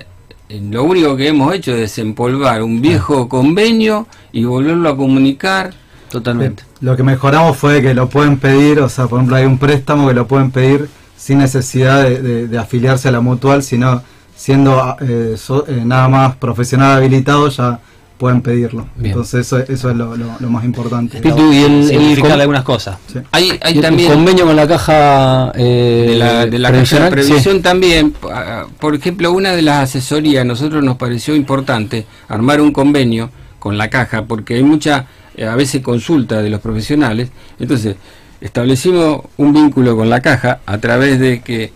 eh, 0.50 0.62
lo 0.70 0.84
único 0.84 1.16
que 1.16 1.28
hemos 1.30 1.54
hecho 1.54 1.72
es 1.74 1.80
desempolvar 1.80 2.62
un 2.64 2.82
viejo 2.82 3.28
convenio 3.30 4.08
y 4.32 4.44
volverlo 4.44 4.90
a 4.90 4.98
comunicar. 4.98 5.74
Totalmente. 6.10 6.64
Lo 6.82 6.96
que 6.98 7.04
mejoramos 7.04 7.58
fue 7.58 7.82
que 7.82 7.94
lo 7.94 8.10
pueden 8.10 8.38
pedir, 8.38 8.80
o 8.82 8.90
sea, 8.90 9.08
por 9.08 9.20
ejemplo, 9.20 9.38
hay 9.38 9.46
un 9.46 9.58
préstamo 9.58 10.08
que 10.08 10.14
lo 10.14 10.28
pueden 10.28 10.52
pedir 10.52 10.90
sin 11.18 11.38
necesidad 11.38 12.04
de, 12.04 12.22
de- 12.22 12.48
de 12.48 12.58
afiliarse 12.58 13.08
a 13.08 13.12
la 13.12 13.22
mutual, 13.22 13.64
sino 13.64 14.02
siendo 14.36 14.98
eh, 15.00 15.36
so- 15.38 15.66
eh, 15.68 15.84
nada 15.86 16.08
más 16.10 16.36
profesional 16.36 16.98
habilitado 16.98 17.48
ya 17.50 17.80
pueden 18.22 18.42
pedirlo. 18.44 18.88
Bien. 18.96 19.08
Entonces 19.14 19.48
eso, 19.48 19.58
eso 19.58 19.90
es 19.90 19.96
lo, 19.96 20.16
lo- 20.16 20.36
lo 20.40 20.50
más 20.52 20.64
importante. 20.64 21.20
Pitu, 21.20 21.52
y 21.52 21.58
el, 21.64 21.90
el 21.92 22.20
con- 22.20 22.32
algunas 22.32 22.64
cosas. 22.64 22.98
Sí. 23.12 23.18
Hay, 23.32 23.58
hay 23.64 23.74
y 23.74 23.78
el 23.78 23.82
también... 23.82 24.12
convenio 24.14 24.46
con 24.46 24.56
la 24.56 24.68
caja 24.68 25.52
eh, 25.56 26.06
de 26.12 26.16
la, 26.18 26.46
de 26.46 26.60
la 26.60 26.72
caja 26.72 27.06
de 27.06 27.10
previsión 27.12 27.56
sí. 27.58 27.62
también, 27.64 28.14
ah, 28.32 28.66
por 28.80 28.94
ejemplo, 28.94 29.32
una 29.32 29.54
de 29.54 29.64
las 29.64 29.90
asesorías, 29.90 30.42
a 30.44 30.46
nosotros 30.46 30.84
nos 30.84 30.98
pareció 30.98 31.36
importante 31.36 32.06
armar 32.30 32.62
un 32.62 32.72
convenio 32.72 33.32
con 33.58 33.76
la 33.80 33.90
caja, 33.90 34.26
porque 34.26 34.54
hay 34.54 34.64
mucha, 34.64 35.08
eh, 35.36 35.46
a 35.48 35.56
veces 35.56 35.82
consulta 35.82 36.44
de 36.44 36.52
los 36.52 36.62
profesionales, 36.62 37.30
entonces 37.60 37.96
establecimos 38.40 39.22
un 39.38 39.52
vínculo 39.52 39.98
con 39.98 40.10
la 40.12 40.22
caja 40.22 40.60
a 40.68 40.78
través 40.78 41.20
de 41.20 41.42
que 41.42 41.72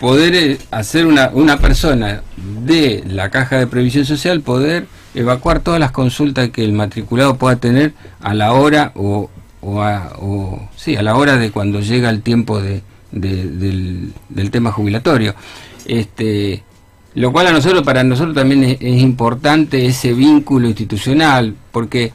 poder 0.00 0.34
eh, 0.34 0.58
hacer 0.72 1.06
una, 1.06 1.30
una 1.32 1.56
persona 1.58 2.22
de 2.64 3.04
la 3.06 3.28
caja 3.30 3.58
de 3.58 3.66
previsión 3.68 4.04
social, 4.04 4.40
poder 4.40 4.86
evacuar 5.14 5.60
todas 5.60 5.80
las 5.80 5.90
consultas 5.90 6.50
que 6.50 6.64
el 6.64 6.72
matriculado 6.72 7.36
pueda 7.36 7.56
tener 7.56 7.94
a 8.20 8.34
la 8.34 8.52
hora 8.52 8.92
o, 8.94 9.28
o, 9.60 9.82
a, 9.82 10.12
o- 10.20 10.68
sí, 10.76 10.96
a 10.96 11.02
la 11.02 11.16
hora 11.16 11.36
de 11.36 11.50
cuando 11.50 11.80
llega 11.80 12.10
el 12.10 12.22
tiempo 12.22 12.60
de, 12.60 12.82
de- 13.12 13.46
del, 13.48 14.12
del 14.28 14.50
tema 14.50 14.72
jubilatorio. 14.72 15.34
Este, 15.86 16.62
lo 17.14 17.32
cual 17.32 17.48
a 17.48 17.52
nosotros, 17.52 17.82
para 17.82 18.04
nosotros 18.04 18.34
también 18.34 18.62
es, 18.64 18.76
es 18.80 19.00
importante 19.00 19.84
ese 19.86 20.12
vínculo 20.12 20.68
institucional, 20.68 21.54
porque 21.72 22.12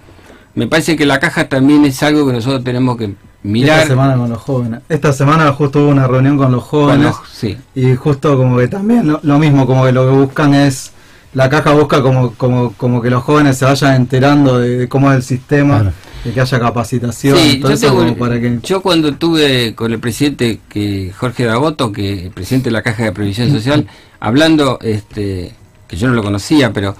me 0.53 0.67
parece 0.67 0.95
que 0.95 1.05
la 1.05 1.19
caja 1.19 1.49
también 1.49 1.83
es 1.85 2.01
algo 2.03 2.25
que 2.25 2.33
nosotros 2.33 2.63
tenemos 2.63 2.95
que 2.97 3.13
mirar. 3.43 3.79
Esta 3.79 3.89
semana 3.89 4.15
con 4.15 4.29
los 4.29 4.41
jóvenes. 4.41 4.79
Esta 4.87 5.11
semana 5.11 5.51
justo 5.51 5.79
hubo 5.83 5.89
una 5.89 6.07
reunión 6.07 6.37
con 6.37 6.51
los 6.51 6.63
jóvenes. 6.63 7.13
sí. 7.33 7.57
Y 7.75 7.93
justo 7.95 8.37
como 8.37 8.57
que 8.57 8.67
también 8.69 9.07
lo, 9.07 9.19
lo 9.23 9.37
mismo, 9.37 9.67
como 9.67 9.83
que 9.85 9.91
lo 9.91 10.05
que 10.09 10.15
buscan 10.15 10.53
es, 10.53 10.93
la 11.35 11.49
caja 11.49 11.73
busca 11.73 12.01
como, 12.01 12.31
como, 12.33 12.71
como 12.73 13.01
que 13.01 13.09
los 13.11 13.21
jóvenes 13.23 13.57
se 13.57 13.65
vayan 13.65 13.95
enterando 13.95 14.57
de, 14.57 14.77
de 14.79 14.87
cómo 14.89 15.11
es 15.11 15.17
el 15.17 15.23
sistema, 15.23 15.81
Claro. 15.81 15.93
de 16.23 16.31
que 16.31 16.41
haya 16.41 16.59
capacitación, 16.59 17.37
Sí, 17.37 17.57
todo 17.59 17.69
yo, 17.71 17.75
eso 17.75 17.87
tengo- 17.87 17.99
como 17.99 18.15
para 18.17 18.41
que... 18.41 18.59
yo 18.63 18.81
cuando 18.81 19.09
estuve 19.09 19.75
con 19.75 19.91
el 19.93 19.99
presidente 19.99 20.59
que 20.67 21.13
Jorge 21.15 21.43
Dagoto, 21.45 21.91
que 21.91 22.25
el 22.25 22.31
presidente 22.31 22.65
de 22.69 22.71
la 22.71 22.81
Caja 22.81 23.03
de 23.03 23.11
Previsión 23.11 23.51
Social, 23.51 23.85
hablando, 24.19 24.79
este, 24.81 25.53
que 25.87 25.97
yo 25.97 26.07
no 26.07 26.13
lo 26.15 26.23
conocía, 26.23 26.73
pero 26.73 26.95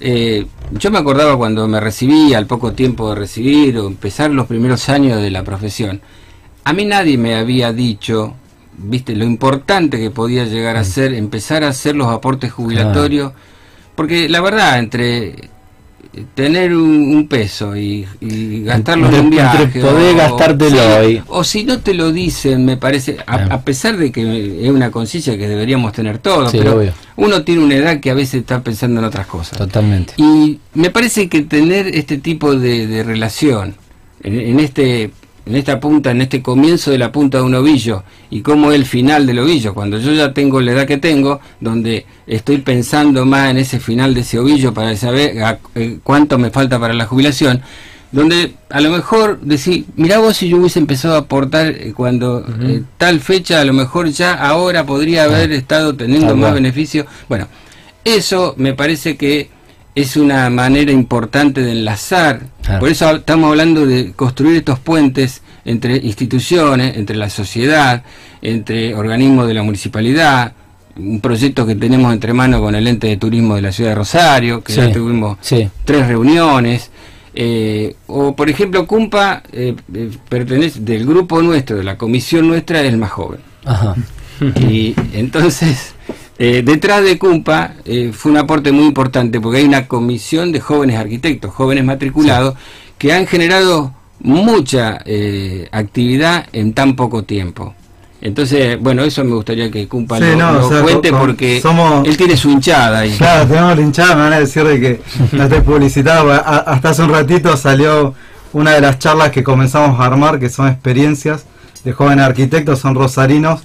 eh, 0.00 0.46
yo 0.72 0.90
me 0.90 0.98
acordaba 0.98 1.36
cuando 1.36 1.66
me 1.68 1.80
recibí, 1.80 2.32
al 2.32 2.46
poco 2.46 2.72
tiempo 2.72 3.10
de 3.10 3.16
recibir 3.16 3.76
o 3.78 3.86
empezar 3.88 4.30
los 4.30 4.46
primeros 4.46 4.88
años 4.88 5.20
de 5.20 5.30
la 5.30 5.42
profesión, 5.42 6.00
a 6.64 6.72
mí 6.72 6.84
nadie 6.84 7.18
me 7.18 7.34
había 7.34 7.72
dicho, 7.72 8.34
viste, 8.78 9.16
lo 9.16 9.24
importante 9.24 9.98
que 9.98 10.10
podía 10.10 10.44
llegar 10.44 10.76
a 10.76 10.84
ser 10.84 11.12
empezar 11.12 11.64
a 11.64 11.68
hacer 11.68 11.96
los 11.96 12.06
aportes 12.06 12.52
jubilatorios, 12.52 13.32
porque 14.00 14.30
la 14.30 14.40
verdad, 14.40 14.78
entre 14.78 15.34
tener 16.34 16.74
un, 16.74 17.14
un 17.14 17.28
peso 17.28 17.76
y, 17.76 18.06
y 18.18 18.62
gastarlo 18.64 19.10
en 19.10 19.14
un 19.26 19.30
viaje 19.30 19.66
poder 19.78 20.16
gastártelo 20.16 21.06
y- 21.10 21.22
o 21.28 21.44
si 21.44 21.64
no 21.64 21.80
te 21.80 21.92
lo 21.92 22.10
dicen 22.10 22.64
me 22.64 22.78
parece 22.78 23.18
a, 23.26 23.60
pesar 23.60 23.98
de 23.98 24.10
que 24.10 24.64
es 24.64 24.70
una 24.70 24.90
conciencia 24.90 25.36
que 25.36 25.46
deberíamos 25.46 25.92
tener 25.92 26.16
todos 26.16 26.50
Sí, 26.50 26.56
pero 26.58 26.76
obvio. 26.78 26.94
uno 27.16 27.42
tiene 27.42 27.62
una 27.62 27.74
edad 27.76 28.00
que 28.00 28.10
a 28.10 28.14
veces 28.14 28.40
está 28.40 28.62
pensando 28.62 29.00
en 29.00 29.04
otras 29.06 29.26
cosas 29.26 29.58
Totalmente. 29.58 30.14
y 30.16 30.58
me 30.72 30.88
parece 30.88 31.28
que 31.28 31.42
tener 31.42 31.88
este 31.94 32.16
tipo 32.16 32.56
de, 32.56 32.86
de 32.86 33.02
relación 33.04 33.74
en, 34.22 34.40
en 34.40 34.60
este 34.60 35.10
en 35.46 35.56
esta 35.56 35.80
punta, 35.80 36.10
en 36.10 36.20
este 36.20 36.42
comienzo 36.42 36.90
de 36.90 36.98
la 36.98 37.10
punta 37.10 37.38
de 37.38 37.44
un 37.44 37.54
ovillo 37.54 38.04
y 38.30 38.40
cómo 38.42 38.70
es 38.70 38.76
el 38.78 38.84
final 38.86 39.26
del 39.26 39.38
ovillo, 39.40 39.74
cuando 39.74 39.98
yo 39.98 40.12
ya 40.12 40.32
tengo 40.32 40.60
la 40.60 40.72
edad 40.72 40.86
que 40.86 40.98
tengo, 40.98 41.40
donde 41.60 42.06
estoy 42.26 42.58
pensando 42.58 43.24
más 43.26 43.50
en 43.50 43.56
ese 43.58 43.80
final 43.80 44.14
de 44.14 44.20
ese 44.20 44.38
ovillo 44.38 44.72
para 44.74 44.94
saber 44.96 45.42
a- 45.42 45.58
eh, 45.74 45.98
cuánto 46.02 46.38
me 46.38 46.50
falta 46.50 46.78
para 46.78 46.94
la 46.94 47.06
jubilación, 47.06 47.60
donde 48.12 48.54
a 48.70 48.80
lo 48.80 48.90
mejor 48.90 49.40
decir, 49.40 49.84
mirá 49.96 50.18
vos 50.18 50.36
si 50.36 50.48
yo 50.48 50.56
hubiese 50.58 50.78
empezado 50.80 51.14
a 51.14 51.18
aportar 51.18 51.68
eh, 51.68 51.92
cuando 51.96 52.44
eh, 52.62 52.82
tal 52.98 53.20
fecha, 53.20 53.60
a 53.60 53.64
lo 53.64 53.72
mejor 53.72 54.08
ya 54.10 54.34
ahora 54.34 54.84
podría 54.84 55.24
haber 55.24 55.52
estado 55.52 55.94
teniendo 55.94 56.28
Tal 56.28 56.36
más 56.36 56.54
beneficio. 56.54 57.06
Bueno, 57.28 57.46
eso 58.04 58.54
me 58.56 58.74
parece 58.74 59.16
que 59.16 59.48
es 60.00 60.16
una 60.16 60.48
manera 60.50 60.92
importante 60.92 61.62
de 61.62 61.72
enlazar. 61.72 62.40
Claro. 62.62 62.80
Por 62.80 62.88
eso 62.88 63.10
estamos 63.16 63.50
hablando 63.50 63.86
de 63.86 64.12
construir 64.12 64.56
estos 64.56 64.78
puentes 64.78 65.42
entre 65.64 65.96
instituciones, 65.96 66.96
entre 66.96 67.16
la 67.16 67.28
sociedad, 67.30 68.02
entre 68.42 68.94
organismos 68.94 69.46
de 69.46 69.54
la 69.54 69.62
municipalidad, 69.62 70.52
un 70.96 71.20
proyecto 71.20 71.66
que 71.66 71.74
tenemos 71.76 72.12
entre 72.12 72.32
manos 72.32 72.60
con 72.60 72.74
el 72.74 72.86
ente 72.86 73.06
de 73.06 73.16
turismo 73.16 73.54
de 73.56 73.62
la 73.62 73.72
ciudad 73.72 73.90
de 73.90 73.96
Rosario, 73.96 74.62
que 74.62 74.72
Sí, 74.72 74.80
ya 74.80 74.92
tuvimos 74.92 75.38
sí. 75.40 75.68
tres 75.84 76.06
reuniones. 76.06 76.90
eh, 77.34 77.94
o 78.08 78.34
por 78.34 78.50
ejemplo, 78.50 78.86
Cumpa 78.86 79.42
eh, 79.52 79.74
eh, 79.94 80.10
pertenece 80.28 80.80
del 80.80 81.06
grupo 81.06 81.40
nuestro, 81.42 81.76
de 81.76 81.84
la 81.84 81.96
comisión 81.96 82.48
nuestra, 82.48 82.80
es 82.82 82.88
el 82.88 82.98
más 82.98 83.10
joven. 83.12 83.40
Ajá. 83.64 83.94
Y 84.68 84.94
entonces, 85.12 85.94
eh, 86.40 86.62
detrás 86.64 87.04
de 87.04 87.18
CUMPA 87.18 87.74
eh, 87.84 88.10
fue 88.12 88.32
un 88.32 88.38
aporte 88.38 88.72
muy 88.72 88.86
importante 88.86 89.40
porque 89.40 89.58
hay 89.58 89.64
una 89.64 89.86
comisión 89.86 90.50
de 90.52 90.58
jóvenes 90.60 90.96
arquitectos, 90.98 91.52
jóvenes 91.54 91.84
matriculados, 91.84 92.54
que 92.98 93.12
han 93.12 93.26
generado 93.26 93.92
mucha 94.20 94.98
eh, 95.04 95.68
actividad 95.70 96.46
en 96.52 96.72
tan 96.72 96.96
poco 96.96 97.22
tiempo. 97.24 97.74
Entonces, 98.22 98.78
bueno, 98.80 99.02
eso 99.02 99.24
me 99.24 99.34
gustaría 99.34 99.70
que 99.70 99.88
CUMPA 99.88 100.18
Sí, 100.18 100.24
lo, 100.32 100.36
no, 100.36 100.52
lo 100.52 100.66
o 100.66 100.68
sea, 100.70 100.82
cuente 100.82 101.10
con- 101.10 101.20
porque 101.20 101.60
somos- 101.62 102.06
él 102.06 102.16
tiene 102.16 102.36
su 102.36 102.50
hinchada 102.50 102.98
ahí. 103.00 103.12
Claro, 103.16 103.46
tenemos 103.46 103.76
la 103.76 103.82
hinchada, 103.82 104.14
me 104.14 104.22
van 104.22 104.32
a 104.34 104.40
decir 104.40 104.64
de 104.64 104.80
que 104.80 105.00
no 105.36 105.44
estoy 105.44 105.60
publicitado. 105.60 106.30
Hasta 106.32 106.90
hace 106.90 107.02
un 107.02 107.10
ratito 107.10 107.56
salió 107.56 108.14
una 108.52 108.72
de 108.72 108.80
las 108.82 108.98
charlas 108.98 109.30
que 109.30 109.42
comenzamos 109.42 109.98
a 110.00 110.04
armar, 110.04 110.38
que 110.38 110.50
son 110.50 110.68
experiencias 110.68 111.44
de 111.84 111.92
jóvenes 111.92 112.24
arquitectos, 112.26 112.78
son 112.80 112.94
rosarinos. 112.94 113.62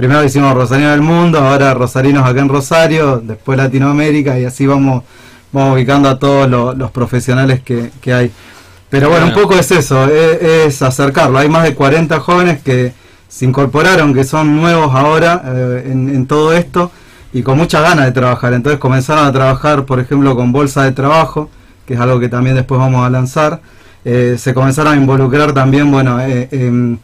Primero 0.00 0.24
hicimos 0.24 0.54
Rosarinos 0.54 0.92
del 0.92 1.02
Mundo, 1.02 1.38
ahora 1.40 1.74
Rosarinos 1.74 2.26
acá 2.26 2.40
en 2.40 2.48
Rosario, 2.48 3.20
después 3.22 3.58
Latinoamérica 3.58 4.38
y 4.38 4.46
así 4.46 4.66
vamos, 4.66 5.04
vamos 5.52 5.74
ubicando 5.74 6.08
a 6.08 6.18
todos 6.18 6.48
lo- 6.48 6.72
los 6.72 6.90
profesionales 6.90 7.60
que, 7.60 7.90
que 8.00 8.14
hay. 8.14 8.30
Pero 8.88 9.10
bueno, 9.10 9.26
un 9.26 9.34
poco 9.34 9.56
es 9.56 9.70
eso, 9.70 10.06
es, 10.06 10.42
es 10.42 10.80
acercarlo. 10.80 11.36
Hay 11.36 11.50
más 11.50 11.64
de 11.64 11.74
40 11.74 12.18
jóvenes 12.20 12.62
que 12.62 12.94
se 13.28 13.44
incorporaron, 13.44 14.14
que 14.14 14.24
son 14.24 14.56
nuevos 14.56 14.94
ahora 14.94 15.42
eh, 15.44 15.90
en, 15.92 16.08
en 16.08 16.26
todo 16.26 16.54
esto 16.54 16.90
y 17.34 17.42
con 17.42 17.58
muchas 17.58 17.82
ganas 17.82 18.06
de 18.06 18.12
trabajar. 18.12 18.54
Entonces 18.54 18.80
comenzaron 18.80 19.26
a 19.26 19.32
trabajar, 19.32 19.84
por 19.84 20.00
ejemplo, 20.00 20.34
con 20.34 20.50
bolsa 20.50 20.82
de 20.84 20.92
trabajo, 20.92 21.50
que 21.86 21.92
es 21.92 22.00
algo 22.00 22.18
que 22.18 22.30
también 22.30 22.56
después 22.56 22.80
vamos 22.80 23.06
a 23.06 23.10
lanzar. 23.10 23.60
Eh, 24.06 24.36
se 24.38 24.54
comenzaron 24.54 24.94
a 24.94 24.96
involucrar 24.96 25.52
también, 25.52 25.90
bueno, 25.92 26.18
eh, 26.22 26.48
en, 26.52 26.98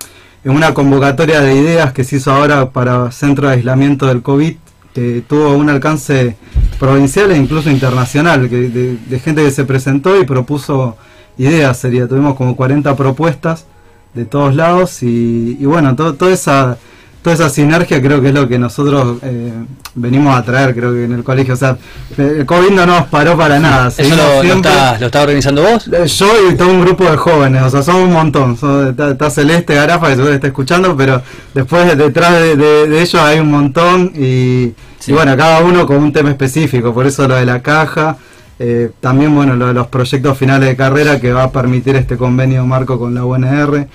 en 0.45 0.53
una 0.53 0.75
convocatoria 0.75 1.41
de 1.41 1.55
ideas 1.55 1.93
que 1.93 2.05
se 2.05 2.17
hizo 2.17 2.33
ahora 2.33 2.71
para 2.71 3.11
centro 3.11 3.49
de 3.49 3.55
aislamiento 3.55 4.07
del 4.07 4.23
COVID, 4.23 4.57
que 4.95 5.23
tuvo 5.29 5.55
un 5.55 5.69
alcance 5.69 6.37
provincial 6.79 7.31
e 7.33 7.37
incluso 7.37 7.71
internacional, 7.71 8.49
que 8.49 8.69
de, 8.69 8.97
de 8.97 9.19
gente 9.19 9.43
que 9.43 9.51
se 9.51 9.65
presentó 9.65 10.21
y 10.21 10.25
propuso 10.25 10.97
ideas, 11.39 11.79
sería, 11.79 12.09
tuvimos 12.09 12.37
como 12.37 12.57
40 12.57 12.97
propuestas 12.97 13.67
de 14.15 14.25
todos 14.25 14.55
lados 14.55 15.03
y, 15.03 15.57
y 15.61 15.65
bueno, 15.67 15.95
todo, 15.95 16.15
toda 16.15 16.33
esa 16.33 16.79
toda 17.23 17.35
esa 17.35 17.51
sinergia 17.51 18.01
creo 18.01 18.21
que 18.21 18.29
es 18.29 18.35
lo 18.35 18.47
que 18.49 18.59
nosotros 18.59 19.19
eh, 19.23 19.53
venimos 19.95 20.37
a 20.37 20.43
traer, 20.45 20.75
creo 20.75 20.93
que 20.93 21.05
en 21.05 21.13
el 21.13 21.25
colegio. 21.25 21.55
O 21.55 21.57
sea, 21.57 21.77
el 22.17 22.47
COVID 22.47 22.71
no 22.71 22.87
nos 22.87 23.07
paró 23.09 23.37
para 23.37 23.59
nada. 23.59 23.89
¿Eso 23.89 24.15
lo, 24.17 24.43
está, 24.43 24.99
lo 25.01 25.07
está 25.07 25.23
organizando 25.23 25.63
vos? 25.63 25.89
Eh, 25.89 26.07
Yo 26.07 26.51
y 26.51 26.55
todo 26.55 26.69
un 26.69 26.83
grupo 26.83 27.05
de 27.11 27.17
jóvenes, 27.17 27.63
o 27.63 27.71
sea, 27.71 27.83
somos 27.83 28.03
un 28.05 28.13
montón. 28.13 28.53
Está, 28.91 29.11
está 29.11 29.31
Celeste 29.31 29.75
Garafa, 29.75 30.09
que 30.09 30.15
seguro 30.17 30.35
está 30.35 30.47
escuchando, 30.47 30.97
pero 30.97 31.21
después 31.55 31.97
detrás 31.99 32.33
de, 32.35 32.57
de- 32.57 32.89
de 32.89 33.01
ellos 33.03 33.21
hay 33.23 33.41
un 33.41 33.51
montón 33.51 34.13
y, 34.15 34.73
Sí. 34.99 35.11
y 35.11 35.15
bueno, 35.15 35.37
cada 35.37 35.61
uno 35.61 35.87
con 35.87 35.99
un 35.99 36.13
tema 36.13 36.31
específico, 36.31 36.93
por 36.95 37.07
eso 37.07 37.27
lo 37.29 37.35
de 37.37 37.47
la 37.47 37.61
caja. 37.63 38.17
eh, 38.59 38.91
también, 39.01 39.35
bueno, 39.35 39.55
lo 39.55 39.67
de 39.67 39.75
los 39.75 39.89
proyectos 39.89 40.39
finales 40.39 40.67
de 40.69 40.77
carrera 40.77 41.21
que 41.21 41.31
va 41.33 41.43
a 41.45 41.51
permitir 41.51 41.95
este 41.97 42.17
convenio 42.17 42.65
marco 42.65 42.99
con 42.99 43.15
la 43.15 43.23
UNR. 43.25 43.87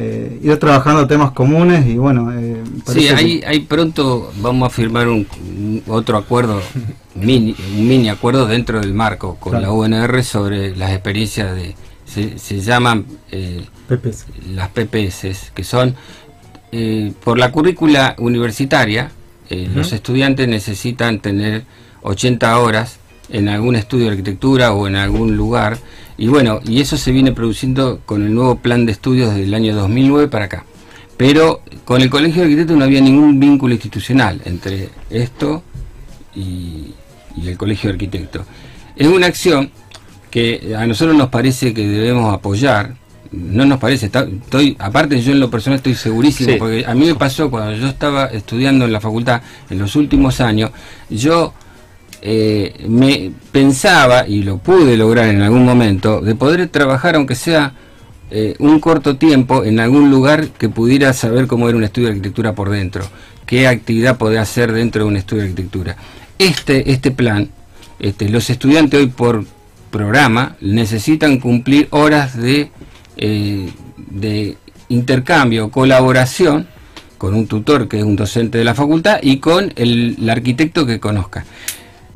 Eh, 0.00 0.38
ir 0.42 0.56
trabajando 0.58 1.06
temas 1.08 1.32
comunes 1.32 1.84
y 1.86 1.96
bueno, 1.96 2.32
eh, 2.32 2.62
Sí, 2.86 3.00
que- 3.00 3.10
ahí, 3.10 3.42
ahí 3.46 3.60
pronto 3.60 4.30
vamos 4.40 4.66
a 4.68 4.70
firmar 4.70 5.08
un, 5.08 5.26
un 5.40 5.82
otro 5.88 6.16
acuerdo, 6.16 6.62
mini, 7.16 7.54
un 7.76 7.88
mini 7.88 8.08
acuerdo 8.08 8.46
dentro 8.46 8.80
del 8.80 8.94
marco 8.94 9.34
con 9.40 9.50
Claro. 9.52 9.66
la 9.66 9.72
UNR 9.72 10.22
sobre 10.22 10.76
las 10.76 10.92
experiencias 10.92 11.54
de, 11.56 11.74
se, 12.04 12.38
se 12.38 12.60
llaman 12.60 13.06
eh, 13.32 13.64
las 14.54 14.68
PPS, 14.68 15.50
que 15.54 15.64
son 15.64 15.94
eh, 16.70 17.12
por 17.24 17.36
la 17.38 17.50
currícula 17.50 18.14
universitaria, 18.18 19.10
eh, 19.50 19.68
los 19.74 19.92
estudiantes 19.92 20.46
necesitan 20.46 21.18
tener 21.20 21.64
80 22.02 22.58
horas 22.58 22.98
en 23.30 23.48
algún 23.48 23.74
estudio 23.76 24.04
de 24.06 24.10
arquitectura 24.12 24.72
o 24.72 24.86
en 24.86 24.94
algún 24.96 25.36
lugar, 25.36 25.78
y 26.18 26.26
bueno, 26.26 26.60
y 26.66 26.80
eso 26.80 26.96
se 26.96 27.12
viene 27.12 27.32
produciendo 27.32 28.00
con 28.04 28.24
el 28.26 28.34
nuevo 28.34 28.56
plan 28.58 28.84
de 28.84 28.92
estudios 28.92 29.34
del 29.34 29.54
año 29.54 29.74
2009 29.74 30.28
para 30.28 30.46
acá. 30.46 30.64
Pero 31.16 31.62
con 31.84 32.02
el 32.02 32.10
Colegio 32.10 32.42
de 32.42 32.46
Arquitectos 32.48 32.76
no 32.76 32.84
había 32.84 33.00
ningún 33.00 33.40
vínculo 33.40 33.72
institucional 33.74 34.40
entre 34.44 34.88
esto 35.10 35.62
y, 36.34 36.92
y 37.36 37.48
el 37.48 37.56
Colegio 37.56 37.88
de 37.88 37.94
Arquitectos. 37.94 38.42
Es 38.96 39.06
una 39.08 39.26
acción 39.26 39.70
que 40.30 40.74
a 40.76 40.86
nosotros 40.86 41.16
nos 41.16 41.28
parece 41.28 41.72
que 41.72 41.86
debemos 41.86 42.32
apoyar. 42.34 42.94
No 43.30 43.64
nos 43.66 43.78
parece, 43.78 44.06
está- 44.06 44.26
estoy, 44.26 44.76
aparte 44.78 45.20
yo 45.20 45.32
en 45.32 45.40
lo 45.40 45.50
personal 45.50 45.76
estoy 45.78 45.94
segurísimo, 45.94 46.50
Sí. 46.52 46.56
porque 46.58 46.84
a 46.86 46.94
mí 46.94 47.06
me 47.06 47.14
pasó 47.14 47.50
cuando 47.50 47.74
yo 47.74 47.86
estaba 47.88 48.26
estudiando 48.26 48.84
en 48.84 48.92
la 48.92 49.00
facultad 49.00 49.42
en 49.70 49.78
los 49.78 49.96
últimos 49.96 50.40
años, 50.40 50.70
yo 51.10 51.52
eh, 52.20 52.84
me 52.88 53.32
pensaba, 53.52 54.26
y 54.26 54.42
lo 54.42 54.58
pude 54.58 54.96
lograr 54.96 55.28
en 55.28 55.42
algún 55.42 55.64
momento, 55.64 56.20
de 56.20 56.34
poder 56.34 56.66
trabajar 56.68 57.16
aunque 57.16 57.34
sea 57.34 57.74
eh, 58.30 58.56
un 58.58 58.78
corto 58.80 59.16
tiempo 59.16 59.64
en 59.64 59.80
algún 59.80 60.10
lugar 60.10 60.48
que 60.48 60.68
pudiera 60.68 61.12
saber 61.12 61.46
cómo 61.46 61.68
era 61.68 61.78
un 61.78 61.84
estudio 61.84 62.08
de 62.08 62.14
arquitectura 62.14 62.54
por 62.54 62.70
dentro, 62.70 63.04
qué 63.46 63.66
actividad 63.66 64.18
podía 64.18 64.42
hacer 64.42 64.72
dentro 64.72 65.04
de 65.04 65.08
un 65.08 65.16
estudio 65.16 65.44
de 65.44 65.48
arquitectura. 65.48 65.96
Este, 66.38 66.92
este 66.92 67.10
plan, 67.10 67.48
este, 67.98 68.28
los 68.28 68.50
estudiantes 68.50 69.00
hoy 69.00 69.06
por 69.06 69.44
programa 69.90 70.56
necesitan 70.60 71.38
cumplir 71.38 71.88
horas 71.90 72.36
de, 72.36 72.70
eh, 73.16 73.70
de 73.96 74.56
intercambio, 74.90 75.70
colaboración 75.70 76.68
con 77.16 77.34
un 77.34 77.46
tutor 77.46 77.88
que 77.88 77.98
es 77.98 78.04
un 78.04 78.14
docente 78.14 78.58
de 78.58 78.64
la 78.64 78.74
facultad 78.74 79.20
y 79.22 79.38
con 79.38 79.72
el, 79.76 80.16
el 80.20 80.30
arquitecto 80.30 80.84
que 80.84 81.00
conozca. 81.00 81.46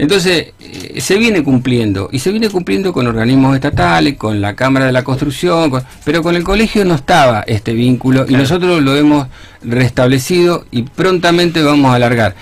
Entonces, 0.02 0.52
eh, 0.58 1.00
se 1.00 1.16
viene 1.16 1.44
cumpliendo, 1.44 2.08
y 2.10 2.18
se 2.18 2.32
viene 2.32 2.50
cumpliendo 2.50 2.92
con 2.92 3.06
organismos 3.06 3.54
estatales, 3.54 4.16
con 4.16 4.40
la 4.40 4.56
Cámara 4.56 4.86
de 4.86 4.90
la 4.90 5.04
Construcción, 5.04 5.70
con- 5.70 5.84
pero 6.04 6.24
con 6.24 6.34
el 6.34 6.42
colegio 6.42 6.84
no 6.84 6.96
estaba 6.96 7.42
este 7.46 7.72
vínculo 7.72 8.26
y 8.28 8.32
nosotros 8.32 8.82
lo 8.82 8.96
hemos 8.96 9.28
restablecido 9.62 10.66
y 10.72 10.82
prontamente 10.82 11.62
vamos 11.62 11.92
a 11.92 11.94
alargar. 11.94 12.34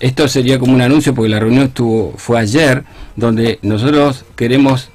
Esto 0.00 0.26
sería 0.26 0.58
como 0.58 0.74
un 0.74 0.80
anuncio 0.82 1.14
porque 1.14 1.28
la 1.28 1.38
reunión 1.38 1.66
estuvo, 1.66 2.12
fue 2.16 2.40
ayer, 2.40 2.82
donde 3.14 3.60
nosotros 3.62 4.24
queremos 4.34 4.90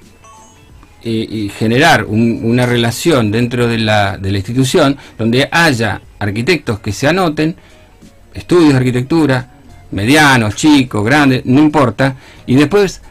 eh, 1.03 1.25
y 1.29 1.47
generar 1.47 2.03
un- 2.03 2.41
una 2.43 2.65
relación 2.65 3.31
dentro 3.31 3.69
de 3.69 3.77
la, 3.77 4.17
de 4.17 4.31
la 4.33 4.37
institución 4.37 4.97
donde 5.17 5.47
haya 5.49 6.01
arquitectos 6.19 6.81
que 6.81 6.91
se 6.91 7.07
anoten, 7.07 7.55
estudios 8.33 8.71
de 8.73 8.77
arquitectura, 8.79 9.50
medianos, 9.91 10.55
chicos, 10.55 11.03
grandes, 11.03 11.45
no 11.45 11.59
importa, 11.59 12.15
y 12.45 12.55
después 12.55 13.01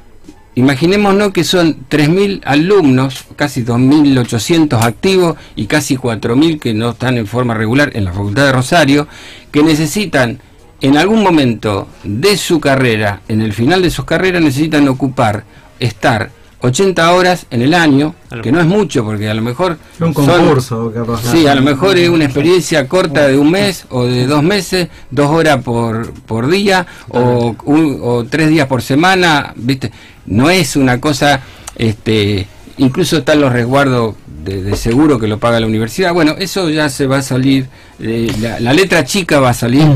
imaginémonos 0.55 1.33
que 1.33 1.45
son 1.45 1.87
3.000 1.88 2.43
alumnos, 2.45 3.25
casi 3.37 3.64
2.800 3.64 4.83
activos 4.83 5.37
y 5.57 5.66
casi 5.66 5.97
4.000 5.97 6.59
que 6.59 6.75
no 6.75 6.90
están 6.90 7.16
en 7.19 7.27
forma 7.27 7.55
regular 7.55 7.90
en 7.95 8.05
la 8.05 8.12
Facultad 8.12 8.47
de 8.47 8.53
Rosario, 8.53 9.09
que 9.51 9.62
necesitan 9.62 10.40
en 10.81 10.97
algún 10.97 11.23
momento 11.23 11.88
de 12.05 12.37
su 12.37 12.59
carrera, 12.59 13.21
en 13.29 13.43
el 13.43 13.53
final 13.53 13.83
de 13.83 13.90
sus 13.90 14.05
carreras, 14.05 14.43
necesitan 14.43 14.88
ocupar, 14.88 15.45
estar 15.79 16.31
80 16.62 17.12
horas 17.12 17.46
en 17.51 17.62
el 17.62 17.73
año, 17.75 18.14
que 18.42 18.53
no 18.53 18.61
es 18.61 18.66
mucho, 18.66 19.05
porque 19.05 19.29
a 19.31 19.35
lo 19.35 19.42
mejor... 19.42 19.79
Un 19.99 20.12
son- 20.14 20.27
concurso, 20.27 20.92
capaz. 20.94 21.23
Sí, 21.31 21.46
a 21.46 21.55
lo 21.55 21.62
mejor 21.62 21.96
es 21.96 22.09
una 22.09 22.25
experiencia 22.25 22.87
corta 22.87 23.27
de 23.27 23.38
un 23.38 23.51
mes 23.51 23.87
o 23.90 24.05
de 24.05 24.27
dos 24.27 24.42
meses, 24.42 24.88
dos 25.11 25.31
horas 25.31 25.62
por, 25.62 26.12
por 26.12 26.49
día 26.49 26.87
o, 27.09 27.57
un- 27.64 27.99
o 28.03 28.25
tres 28.25 28.49
días 28.51 28.66
por 28.66 28.83
semana, 28.83 29.53
¿viste? 29.57 29.90
No 30.27 30.51
es 30.51 30.77
una 30.77 31.01
cosa, 31.01 31.40
este, 31.77 32.46
incluso 32.77 33.16
están 33.18 33.40
los 33.40 33.53
resguardos 33.53 34.14
de, 34.44 34.62
de 34.62 34.77
seguro 34.77 35.18
que 35.18 35.29
lo 35.29 35.38
paga 35.38 35.61
la 35.61 35.66
universidad. 35.66 36.12
Bueno, 36.12 36.35
eso 36.38 36.68
ya 36.70 36.88
se 36.90 37.07
va 37.07 37.18
a 37.18 37.23
salir, 37.23 37.66
eh, 38.01 38.31
la, 38.40 38.61
la 38.61 38.73
letra 38.73 39.05
chica 39.05 39.40
va 39.40 39.51
a 39.51 39.55
salir, 39.55 39.87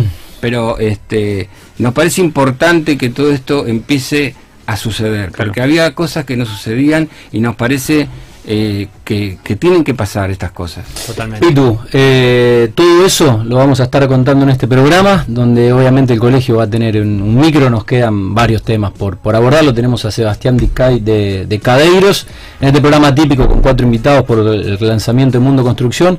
pero 0.41 0.79
este, 0.79 1.49
nos 1.79 1.93
parece 1.93 2.21
importante 2.21 2.97
que 2.99 3.11
todo 3.11 3.31
esto 3.33 3.67
empiece 3.67 4.35
a 4.67 4.77
suceder, 4.77 5.33
porque 5.33 5.61
había 5.61 5.95
cosas 5.95 6.25
que 6.25 6.37
no 6.37 6.47
sucedían 6.47 7.09
y 7.33 7.41
nos 7.41 7.57
parece 7.57 8.09
eh, 8.47 8.89
que, 9.05 9.39
que 9.45 9.57
tienen 9.57 9.85
que 9.85 9.95
pasar 9.95 10.31
estas 10.31 10.51
cosas. 10.51 10.87
Totalmente. 11.07 11.47
Pitu, 11.47 11.79
eh, 11.93 12.71
todo 12.75 13.05
eso 13.05 13.43
lo 13.45 13.57
vamos 13.57 13.81
a 13.81 13.85
estar 13.85 14.07
contando 14.09 14.45
en 14.45 14.51
este 14.51 14.67
programa, 14.67 15.25
donde 15.29 15.73
obviamente 15.73 16.15
el 16.15 16.19
colegio 16.19 16.57
va 16.57 16.65
a 16.65 16.71
tener 16.71 17.01
un, 17.01 17.21
un 17.21 17.37
micro, 17.39 17.69
nos 17.69 17.85
quedan 17.85 18.35
varios 18.35 18.63
temas 18.63 18.93
por, 18.93 19.19
por 19.19 19.37
abordarlo. 19.37 19.75
Tenemos 19.75 20.05
a 20.05 20.11
Sebastián 20.11 20.57
Dicay 20.57 21.01
de, 21.01 21.47
de 21.47 21.59
Cadeiros, 21.61 22.27
en 22.61 22.69
este 22.69 22.81
programa 22.81 23.15
típico 23.15 23.47
con 23.47 23.61
cuatro 23.61 23.85
invitados 23.85 24.25
por 24.25 24.39
el 24.39 24.79
lanzamiento 24.81 25.39
de 25.39 25.45
Mundo 25.45 25.63
Construcción. 25.63 26.19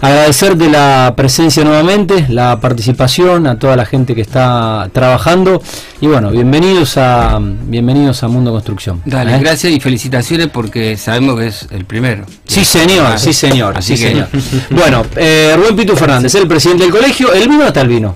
Agradecerte 0.00 0.68
la 0.68 1.14
presencia 1.16 1.64
nuevamente, 1.64 2.26
la 2.28 2.60
participación, 2.60 3.46
a 3.46 3.58
toda 3.58 3.76
la 3.76 3.86
gente 3.86 4.14
que 4.14 4.20
está 4.20 4.90
trabajando. 4.92 5.62
Y 6.02 6.06
bueno, 6.06 6.30
bienvenidos 6.30 6.98
a 6.98 7.38
bienvenidos 7.40 8.22
a 8.22 8.28
Mundo 8.28 8.52
Construcción. 8.52 9.00
Dale, 9.06 9.34
¿eh? 9.34 9.38
gracias 9.40 9.72
y 9.72 9.80
felicitaciones 9.80 10.48
porque 10.48 10.98
sabemos 10.98 11.38
que 11.38 11.46
es 11.46 11.68
el 11.70 11.86
primero. 11.86 12.25
Sí, 12.46 12.64
señor, 12.64 13.18
sí, 13.18 13.32
señor. 13.32 13.82
Sí, 13.82 13.96
señor. 14.06 14.28
Bueno, 14.70 15.04
eh, 15.16 15.54
Rubén 15.56 15.76
Pitu 15.76 15.96
Fernández, 15.96 16.34
el 16.34 16.46
presidente 16.46 16.84
del 16.84 16.92
colegio. 16.92 17.32
¿El 17.32 17.48
vino 17.48 17.66
está 17.66 17.80
el 17.82 17.88
vino? 17.88 18.14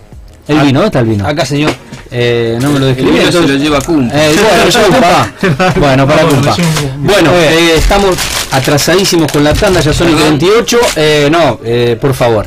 El 0.49 0.59
Ah, 0.59 0.63
vino, 0.65 0.81
¿dónde 0.81 0.87
está 0.87 0.99
el 1.01 1.07
vino? 1.07 1.27
Acá, 1.27 1.45
señor. 1.45 1.73
Eh, 2.13 2.59
no 2.61 2.71
me 2.73 2.81
lo 2.81 2.89
El 2.89 2.97
describí. 2.97 3.21
se 3.31 3.41
lo 3.41 3.47
lleva 3.57 3.81
Cum. 3.83 4.09
Eh, 4.13 4.35
bueno, 4.37 4.87
Cumpa. 4.89 5.73
Bueno, 5.81 6.07
para 6.09 6.23
Cumpa. 6.23 6.57
Bueno, 6.99 7.31
eh, 7.35 7.75
estamos 7.77 8.17
atrasadísimos 8.51 9.31
con 9.31 9.45
la 9.45 9.55
tanda, 9.55 9.81
ya 9.81 9.93
son 9.93 10.09
Perdón. 10.09 10.39
28. 10.39 10.79
Eh, 10.97 11.29
no, 11.31 11.61
eh, 11.65 11.97
por 12.01 12.15
favor. 12.15 12.47